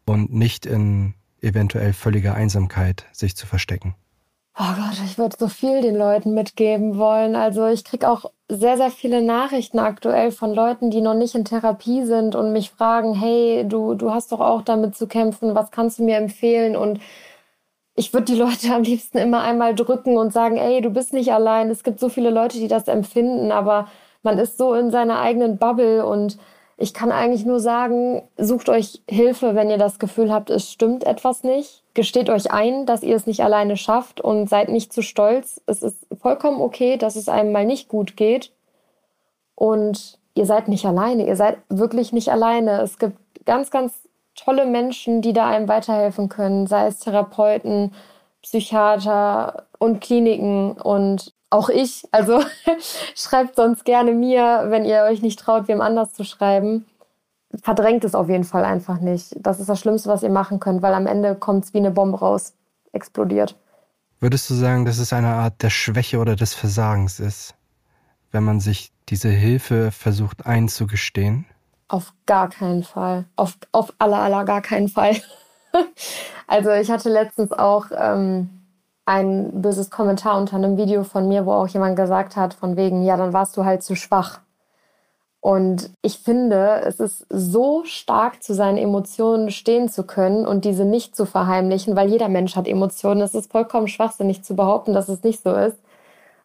und 0.07 0.33
nicht 0.33 0.67
in 0.67 1.15
eventuell 1.41 1.93
völliger 1.93 2.35
Einsamkeit 2.35 3.05
sich 3.13 3.37
zu 3.37 3.47
verstecken. 3.47 3.95
Oh 4.59 4.73
Gott, 4.75 4.99
ich 5.05 5.19
würde 5.19 5.37
so 5.39 5.49
viel 5.49 5.83
den 5.83 5.97
Leuten 5.97 6.33
mitgeben 6.33 6.97
wollen. 6.97 7.37
Also 7.37 7.67
ich 7.67 7.85
kriege 7.85 8.09
auch 8.09 8.31
sehr, 8.49 8.79
sehr 8.79 8.91
viele 8.91 9.21
Nachrichten 9.21 9.79
aktuell 9.79 10.33
von 10.33 10.55
Leuten, 10.55 10.91
die 10.91 11.03
noch 11.03 11.13
nicht 11.13 11.35
in 11.35 11.45
Therapie 11.45 12.07
sind 12.07 12.35
und 12.35 12.55
mich 12.55 12.71
fragen, 12.71 13.15
hey, 13.15 13.67
du, 13.69 13.95
du 13.95 14.13
hast 14.13 14.33
doch 14.33 14.41
auch 14.41 14.63
damit 14.63 14.97
zu 14.97 15.09
kämpfen, 15.09 15.55
was 15.55 15.71
kannst 15.71 15.99
du 15.99 16.05
mir 16.05 16.17
empfehlen? 16.17 16.75
Und 16.75 17.01
ich 17.97 18.13
würde 18.13 18.27
die 18.27 18.39
Leute 18.39 18.71
am 18.75 18.83
liebsten 18.83 19.19
immer 19.19 19.43
einmal 19.43 19.75
drücken 19.75 20.17
und 20.17 20.33
sagen, 20.33 20.57
ey, 20.57 20.81
du 20.81 20.91
bist 20.91 21.13
nicht 21.13 21.33
allein. 21.33 21.71
Es 21.71 21.83
gibt 21.83 21.99
so 21.99 22.09
viele 22.09 22.31
Leute, 22.31 22.59
die 22.59 22.69
das 22.69 22.87
empfinden, 22.87 23.51
aber 23.51 23.89
man 24.23 24.39
ist 24.39 24.59
so 24.59 24.75
in 24.75 24.91
seiner 24.91 25.21
eigenen 25.21 25.59
Bubble 25.59 26.07
und 26.07 26.39
ich 26.79 26.93
kann 26.93 27.11
eigentlich 27.11 27.47
nur 27.47 27.59
sagen, 27.59 28.23
sucht 28.37 28.69
euch 28.69 29.01
Hilfe, 29.09 29.55
wenn 29.55 29.71
ihr 29.71 29.79
das 29.79 29.99
Gefühl 29.99 30.31
habt, 30.31 30.51
es 30.51 30.71
stimmt 30.71 31.05
etwas 31.05 31.43
nicht. 31.43 31.83
Gesteht 31.95 32.29
euch 32.29 32.51
ein, 32.51 32.85
dass 32.85 33.03
ihr 33.03 33.17
es 33.17 33.27
nicht 33.27 33.43
alleine 33.43 33.79
schafft 33.79 34.21
und 34.21 34.51
seid 34.51 34.69
nicht 34.69 34.93
zu 34.93 35.01
stolz. 35.01 35.63
Es 35.65 35.83
ist 35.83 36.07
vollkommen 36.21 36.61
okay, 36.61 36.99
dass 36.99 37.17
es 37.17 37.31
einem 37.31 37.51
mal 37.51 37.65
nicht 37.65 37.89
gut 37.89 38.15
geht. 38.19 38.53
Und 39.55 40.19
ihr 40.35 40.45
seid 40.45 40.69
nicht 40.69 40.85
alleine. 40.85 41.27
Ihr 41.27 41.37
seid 41.37 41.57
wirklich 41.71 42.13
nicht 42.13 42.31
alleine. 42.31 42.83
Es 42.83 42.99
gibt 42.99 43.17
ganz, 43.47 43.71
ganz 43.71 43.95
tolle 44.37 44.67
Menschen, 44.67 45.23
die 45.23 45.33
da 45.33 45.49
einem 45.49 45.69
weiterhelfen 45.69 46.29
können, 46.29 46.67
sei 46.67 46.87
es 46.87 47.01
Therapeuten, 47.01 47.93
Psychiater 48.43 49.67
und 49.79 50.01
Kliniken 50.01 50.73
und 50.73 51.33
auch 51.51 51.69
ich. 51.69 52.05
Also 52.13 52.41
schreibt 53.15 53.57
sonst 53.57 53.85
gerne 53.85 54.13
mir, 54.13 54.67
wenn 54.69 54.85
ihr 54.85 55.03
euch 55.03 55.23
nicht 55.23 55.39
traut, 55.39 55.69
wem 55.69 55.81
anders 55.81 56.13
zu 56.13 56.25
schreiben. 56.25 56.87
Verdrängt 57.63 58.05
es 58.05 58.15
auf 58.15 58.29
jeden 58.29 58.45
Fall 58.45 58.65
einfach 58.65 59.01
nicht. 59.01 59.35
Das 59.39 59.61
ist 59.61 59.69
das 59.69 59.81
Schlimmste, 59.81 60.09
was 60.09 60.23
ihr 60.23 60.31
machen 60.31 60.61
könnt, 60.61 60.83
weil 60.83 60.95
am 60.95 61.07
Ende 61.07 61.35
kommt 61.35 61.65
es 61.65 61.75
wie 61.75 61.79
eine 61.79 61.91
Bombe 61.91 62.19
raus, 62.19 62.55
explodiert. 62.93 63.57
Würdest 64.21 64.49
du 64.51 64.55
sagen, 64.55 64.85
dass 64.85 64.99
es 64.99 65.13
eine 65.13 65.29
Art 65.29 65.63
der 65.63 65.71
Schwäche 65.71 66.19
oder 66.19 66.37
des 66.37 66.55
Versagens 66.55 67.21
ist, 67.21 67.55
wenn 68.33 68.45
man 68.45 68.61
sich 68.61 68.93
diese 69.09 69.29
Hilfe 69.29 69.91
versucht 69.91 70.47
einzugestehen? 70.47 71.47
Auf 71.89 72.13
gar 72.27 72.49
keinen 72.49 72.83
Fall. 72.83 73.27
Auf, 73.37 73.57
auf 73.73 73.93
aller, 73.99 74.19
aller 74.19 74.45
gar 74.45 74.61
keinen 74.61 74.89
Fall. 74.89 75.17
also 76.47 76.71
ich 76.71 76.91
hatte 76.91 77.11
letztens 77.11 77.53
auch 77.53 77.87
ähm, 77.97 78.51
ein 79.05 79.63
böses 79.63 79.91
Kommentar 79.91 80.37
unter 80.37 80.57
einem 80.57 80.77
Video 80.77 81.05
von 81.05 81.29
mir, 81.29 81.47
wo 81.47 81.53
auch 81.53 81.69
jemand 81.69 81.97
gesagt 81.97 82.37
hat, 82.37 82.55
von 82.55 82.77
wegen, 82.77 83.05
ja, 83.05 83.17
dann 83.17 83.33
warst 83.33 83.57
du 83.57 83.65
halt 83.65 83.83
zu 83.83 83.95
schwach. 83.95 84.41
Und 85.41 85.93
ich 86.03 86.19
finde, 86.19 86.81
es 86.85 86.99
ist 86.99 87.25
so 87.31 87.85
stark, 87.85 88.43
zu 88.43 88.53
seinen 88.53 88.79
Emotionen 88.79 89.53
stehen 89.53 89.89
zu 89.89 90.05
können 90.05 90.45
und 90.45 90.65
diese 90.65 90.85
nicht 90.85 91.15
zu 91.15 91.25
verheimlichen, 91.25 91.95
weil 91.95 92.11
jeder 92.11 92.29
Mensch 92.29 92.57
hat 92.57 92.67
Emotionen. 92.67 93.21
Es 93.21 93.33
ist 93.33 93.53
vollkommen 93.53 93.87
schwachsinnig 93.87 94.43
zu 94.43 94.57
behaupten, 94.57 94.93
dass 94.93 95.09
es 95.09 95.23
nicht 95.23 95.41
so 95.45 95.55
ist. 95.55 95.79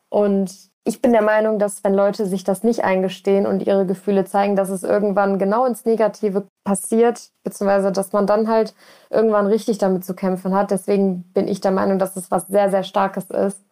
Und 0.10 0.71
ich 0.84 1.02
bin 1.02 1.12
der 1.12 1.22
Meinung, 1.22 1.60
dass 1.60 1.84
wenn 1.84 1.94
Leute 1.94 2.26
sich 2.26 2.44
das 2.44 2.64
nicht 2.64 2.84
eingestehen 2.84 3.46
und 3.46 3.66
ihre 3.66 3.86
Gefühle 3.86 4.26
zeigen, 4.26 4.56
dass 4.56 4.70
es 4.70 4.84
irgendwann 4.84 5.38
genau 5.38 5.66
ins 5.66 5.86
Negative 5.86 6.48
passiert, 6.64 7.30
beziehungsweise 7.44 7.92
dass 7.92 8.14
man 8.14 8.26
dann 8.26 8.48
halt 8.48 8.74
irgendwann 9.10 9.46
richtig 9.46 9.78
damit 9.78 10.04
zu 10.04 10.16
kämpfen 10.16 10.56
hat. 10.56 10.72
Deswegen 10.72 11.24
bin 11.34 11.48
ich 11.48 11.62
der 11.62 11.72
Meinung, 11.72 12.00
dass 12.00 12.16
es 12.16 12.32
was 12.32 12.48
sehr, 12.48 12.72
sehr 12.72 12.84
Starkes 12.84 13.30
ist 13.30 13.64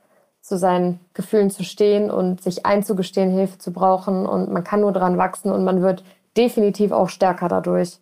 zu 0.42 0.58
seinen 0.58 1.00
Gefühlen 1.14 1.50
zu 1.50 1.64
stehen 1.64 2.10
und 2.12 2.42
sich 2.42 2.66
einzugestehen, 2.66 3.32
Hilfe 3.32 3.58
zu 3.58 3.74
brauchen. 3.74 4.26
Und 4.26 4.52
man 4.52 4.64
kann 4.64 4.82
nur 4.82 4.94
dran 4.94 5.18
wachsen 5.18 5.52
und 5.52 5.64
man 5.64 5.82
wird 5.82 6.04
definitiv 6.38 6.92
auch 6.92 7.10
stärker 7.10 7.48
dadurch. 7.48 8.00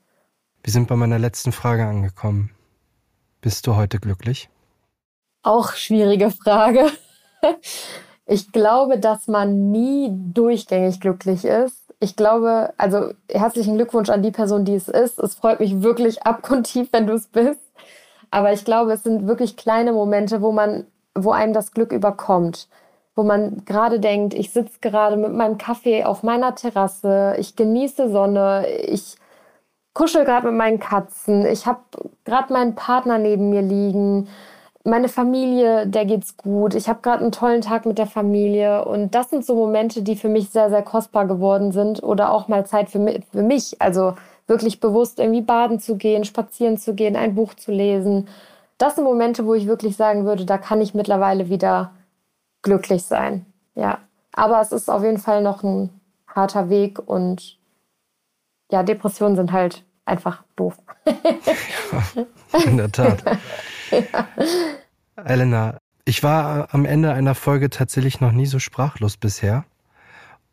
Wir 0.63 0.73
sind 0.73 0.87
bei 0.87 0.95
meiner 0.95 1.17
letzten 1.17 1.51
Frage 1.51 1.85
angekommen. 1.85 2.51
Bist 3.41 3.67
du 3.67 3.75
heute 3.75 3.99
glücklich? 3.99 4.49
Auch 5.43 5.73
schwierige 5.73 6.29
Frage. 6.29 6.87
Ich 8.27 8.51
glaube, 8.51 8.99
dass 8.99 9.27
man 9.27 9.71
nie 9.71 10.09
durchgängig 10.11 10.99
glücklich 10.99 11.45
ist. 11.45 11.93
Ich 11.99 12.15
glaube, 12.15 12.73
also 12.77 13.11
herzlichen 13.31 13.75
Glückwunsch 13.75 14.09
an 14.09 14.21
die 14.21 14.31
Person, 14.31 14.65
die 14.65 14.75
es 14.75 14.87
ist. 14.87 15.17
Es 15.17 15.35
freut 15.35 15.59
mich 15.59 15.81
wirklich 15.81 16.23
abgrundtief, 16.25 16.89
wenn 16.91 17.07
du 17.07 17.13
es 17.13 17.27
bist. 17.27 17.61
Aber 18.29 18.51
ich 18.51 18.65
glaube, 18.65 18.91
es 18.91 19.03
sind 19.03 19.27
wirklich 19.27 19.55
kleine 19.55 19.93
Momente, 19.93 20.41
wo 20.41 20.51
man 20.51 20.85
wo 21.17 21.31
einem 21.31 21.53
das 21.53 21.71
Glück 21.71 21.91
überkommt, 21.91 22.67
wo 23.15 23.23
man 23.23 23.63
gerade 23.65 23.99
denkt, 23.99 24.33
ich 24.33 24.51
sitze 24.51 24.79
gerade 24.81 25.17
mit 25.17 25.33
meinem 25.33 25.57
Kaffee 25.57 26.03
auf 26.03 26.23
meiner 26.23 26.55
Terrasse, 26.55 27.35
ich 27.39 27.55
genieße 27.55 28.11
Sonne, 28.11 28.67
ich 28.69 29.17
kuschel 29.93 30.25
gerade 30.25 30.47
mit 30.47 30.55
meinen 30.55 30.79
Katzen, 30.79 31.45
ich 31.45 31.65
habe 31.65 31.79
gerade 32.23 32.53
meinen 32.53 32.75
Partner 32.75 33.17
neben 33.17 33.49
mir 33.49 33.63
liegen, 33.63 34.29
meine 34.87 35.09
Familie, 35.09 35.87
der 35.87 36.05
geht's 36.05 36.37
gut, 36.37 36.73
ich 36.73 36.87
habe 36.89 37.01
gerade 37.01 37.21
einen 37.21 37.31
tollen 37.31 37.61
Tag 37.61 37.85
mit 37.85 37.97
der 37.97 38.07
Familie 38.07 38.85
und 38.85 39.13
das 39.13 39.29
sind 39.29 39.45
so 39.45 39.55
Momente, 39.55 40.01
die 40.01 40.15
für 40.15 40.29
mich 40.29 40.49
sehr, 40.49 40.69
sehr 40.69 40.83
kostbar 40.83 41.27
geworden 41.27 41.71
sind 41.71 42.01
oder 42.03 42.31
auch 42.31 42.47
mal 42.47 42.65
Zeit 42.65 42.89
für 42.89 42.99
mich, 42.99 43.23
für 43.31 43.43
mich 43.43 43.81
also 43.81 44.15
wirklich 44.47 44.79
bewusst 44.79 45.19
irgendwie 45.19 45.41
baden 45.41 45.79
zu 45.79 45.97
gehen, 45.97 46.23
spazieren 46.23 46.77
zu 46.77 46.93
gehen, 46.93 47.15
ein 47.15 47.35
Buch 47.35 47.53
zu 47.53 47.71
lesen 47.71 48.27
das 48.77 48.95
sind 48.95 49.03
Momente, 49.03 49.45
wo 49.45 49.53
ich 49.53 49.67
wirklich 49.67 49.95
sagen 49.95 50.25
würde, 50.25 50.45
da 50.45 50.57
kann 50.57 50.81
ich 50.81 50.93
mittlerweile 50.93 51.49
wieder 51.49 51.91
glücklich 52.61 53.03
sein. 53.03 53.45
Ja. 53.75 53.99
Aber 54.33 54.61
es 54.61 54.71
ist 54.71 54.89
auf 54.89 55.03
jeden 55.03 55.17
Fall 55.17 55.41
noch 55.41 55.63
ein 55.63 55.89
harter 56.27 56.69
Weg 56.69 56.99
und 56.99 57.57
ja, 58.71 58.83
Depressionen 58.83 59.35
sind 59.35 59.51
halt 59.51 59.83
einfach 60.05 60.43
doof. 60.55 60.77
ja, 61.05 62.59
in 62.65 62.77
der 62.77 62.91
Tat. 62.91 63.23
ja. 63.91 64.27
Elena, 65.25 65.79
ich 66.05 66.23
war 66.23 66.73
am 66.73 66.85
Ende 66.85 67.11
einer 67.13 67.35
Folge 67.35 67.69
tatsächlich 67.69 68.21
noch 68.21 68.31
nie 68.31 68.45
so 68.45 68.59
sprachlos 68.59 69.17
bisher. 69.17 69.65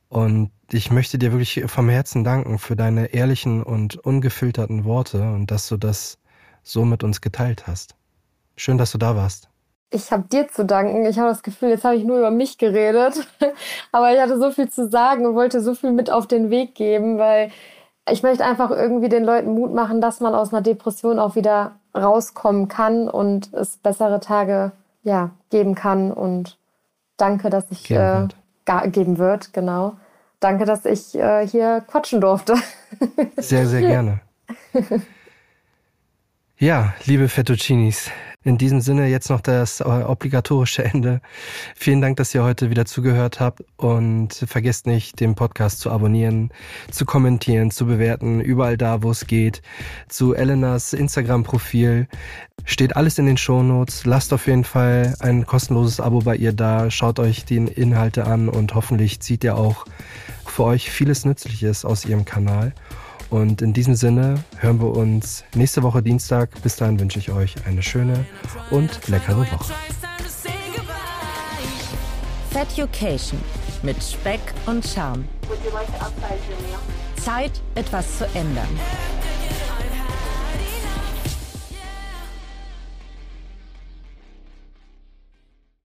Und 0.09 0.51
ich 0.71 0.91
möchte 0.91 1.19
dir 1.19 1.33
wirklich 1.33 1.65
vom 1.67 1.89
Herzen 1.89 2.25
danken 2.25 2.59
für 2.59 2.77
deine 2.77 3.07
ehrlichen 3.07 3.63
und 3.63 3.97
ungefilterten 3.97 4.85
Worte 4.85 5.23
und 5.23 5.51
dass 5.51 5.69
du 5.69 5.77
das 5.77 6.19
so 6.63 6.85
mit 6.85 7.05
uns 7.05 7.21
geteilt 7.21 7.67
hast. 7.67 7.95
Schön, 8.57 8.79
dass 8.79 8.93
du 8.93 8.99
da 8.99 9.17
warst. 9.17 9.49
Ich 9.91 10.11
habe 10.11 10.25
dir 10.25 10.49
zu 10.49 10.65
danken. 10.65 11.05
Ich 11.07 11.19
habe 11.19 11.29
das 11.29 11.43
Gefühl, 11.43 11.71
jetzt 11.71 11.85
habe 11.85 11.97
ich 11.97 12.05
nur 12.05 12.19
über 12.19 12.31
mich 12.31 12.59
geredet. 12.59 13.29
Aber 13.93 14.13
ich 14.13 14.21
hatte 14.21 14.39
so 14.39 14.51
viel 14.51 14.69
zu 14.69 14.89
sagen 14.89 15.27
und 15.27 15.35
wollte 15.35 15.61
so 15.61 15.75
viel 15.75 15.93
mit 15.93 16.11
auf 16.11 16.27
den 16.27 16.51
Weg 16.51 16.75
geben, 16.75 17.19
weil 17.19 17.51
ich 18.11 18.23
möchte 18.23 18.45
einfach 18.45 18.71
irgendwie 18.71 19.09
den 19.09 19.25
Leuten 19.25 19.55
Mut 19.55 19.73
machen, 19.73 20.01
dass 20.01 20.21
man 20.21 20.35
aus 20.35 20.53
einer 20.53 20.63
Depression 20.63 21.19
auch 21.19 21.37
wieder 21.37 21.77
rauskommen 21.97 22.69
kann 22.69 23.09
und 23.09 23.53
es 23.53 23.77
bessere 23.77 24.21
Tage 24.21 24.73
ja, 25.03 25.31
geben 25.51 25.75
kann. 25.75 26.13
Und 26.13 26.59
danke, 27.17 27.51
dass 27.51 27.65
ich 27.71 27.85
geben, 27.85 28.31
äh, 28.67 28.89
geben 28.89 29.19
wird, 29.19 29.53
genau. 29.53 29.97
Danke, 30.41 30.65
dass 30.65 30.85
ich 30.85 31.15
äh, 31.15 31.47
hier 31.47 31.83
quatschen 31.87 32.21
durfte. 32.21 32.57
Sehr, 33.37 33.67
sehr 33.67 33.81
gerne. 33.81 34.21
Ja, 36.57 36.95
liebe 37.05 37.29
Fettuccinis, 37.29 38.11
in 38.45 38.59
diesem 38.59 38.81
Sinne 38.81 39.09
jetzt 39.09 39.31
noch 39.31 39.41
das 39.41 39.81
äh, 39.81 39.85
obligatorische 39.85 40.85
Ende. 40.85 41.21
Vielen 41.75 42.01
Dank, 42.01 42.19
dass 42.19 42.35
ihr 42.35 42.45
heute 42.45 42.71
wieder 42.71 42.85
zugehört 42.85 43.41
habt 43.41 43.65
und 43.77 44.35
vergesst 44.47 44.87
nicht, 44.87 45.19
den 45.21 45.35
Podcast 45.35 45.81
zu 45.81 45.91
abonnieren, 45.91 46.51
zu 46.91 47.07
kommentieren, 47.07 47.71
zu 47.71 47.87
bewerten, 47.87 48.41
überall 48.41 48.77
da, 48.77 49.03
wo 49.03 49.11
es 49.11 49.27
geht. 49.27 49.63
Zu 50.09 50.35
Elenas 50.35 50.93
Instagram-Profil 50.93 52.07
steht 52.65 52.97
alles 52.97 53.19
in 53.19 53.27
den 53.27 53.39
Shownotes. 53.39 54.05
Lasst 54.05 54.33
auf 54.33 54.47
jeden 54.47 54.65
Fall 54.65 55.15
ein 55.21 55.47
kostenloses 55.47 56.01
Abo 56.01 56.21
bei 56.21 56.37
ihr 56.37 56.53
da, 56.53 56.91
schaut 56.91 57.19
euch 57.19 57.45
die 57.45 57.57
Inhalte 57.57 58.27
an 58.27 58.49
und 58.49 58.75
hoffentlich 58.75 59.21
zieht 59.21 59.43
ihr 59.43 59.57
auch 59.57 59.87
für 60.47 60.65
euch 60.65 60.91
vieles 60.91 61.25
Nützliches 61.25 61.85
aus 61.85 62.05
ihrem 62.05 62.25
Kanal. 62.25 62.75
Und 63.31 63.63
in 63.63 63.73
diesem 63.73 63.95
Sinne 63.95 64.43
hören 64.59 64.81
wir 64.81 64.91
uns 64.91 65.45
nächste 65.55 65.83
Woche 65.83 66.03
Dienstag. 66.03 66.51
Bis 66.63 66.77
dahin 66.77 67.01
wünsche 67.01 67.19
ich 67.19 67.31
euch 67.31 67.55
eine 67.67 67.83
schöne 67.83 68.25
und 68.71 69.09
leckere 69.09 69.39
Woche. 69.39 69.75
Fat 72.51 72.71
Education 72.73 73.41
mit 73.83 74.03
Speck 74.03 74.41
und 74.67 74.87
Charme. 74.87 75.25
Zeit, 77.17 77.53
etwas 77.75 78.19
zu 78.19 78.25
ändern. 78.35 78.69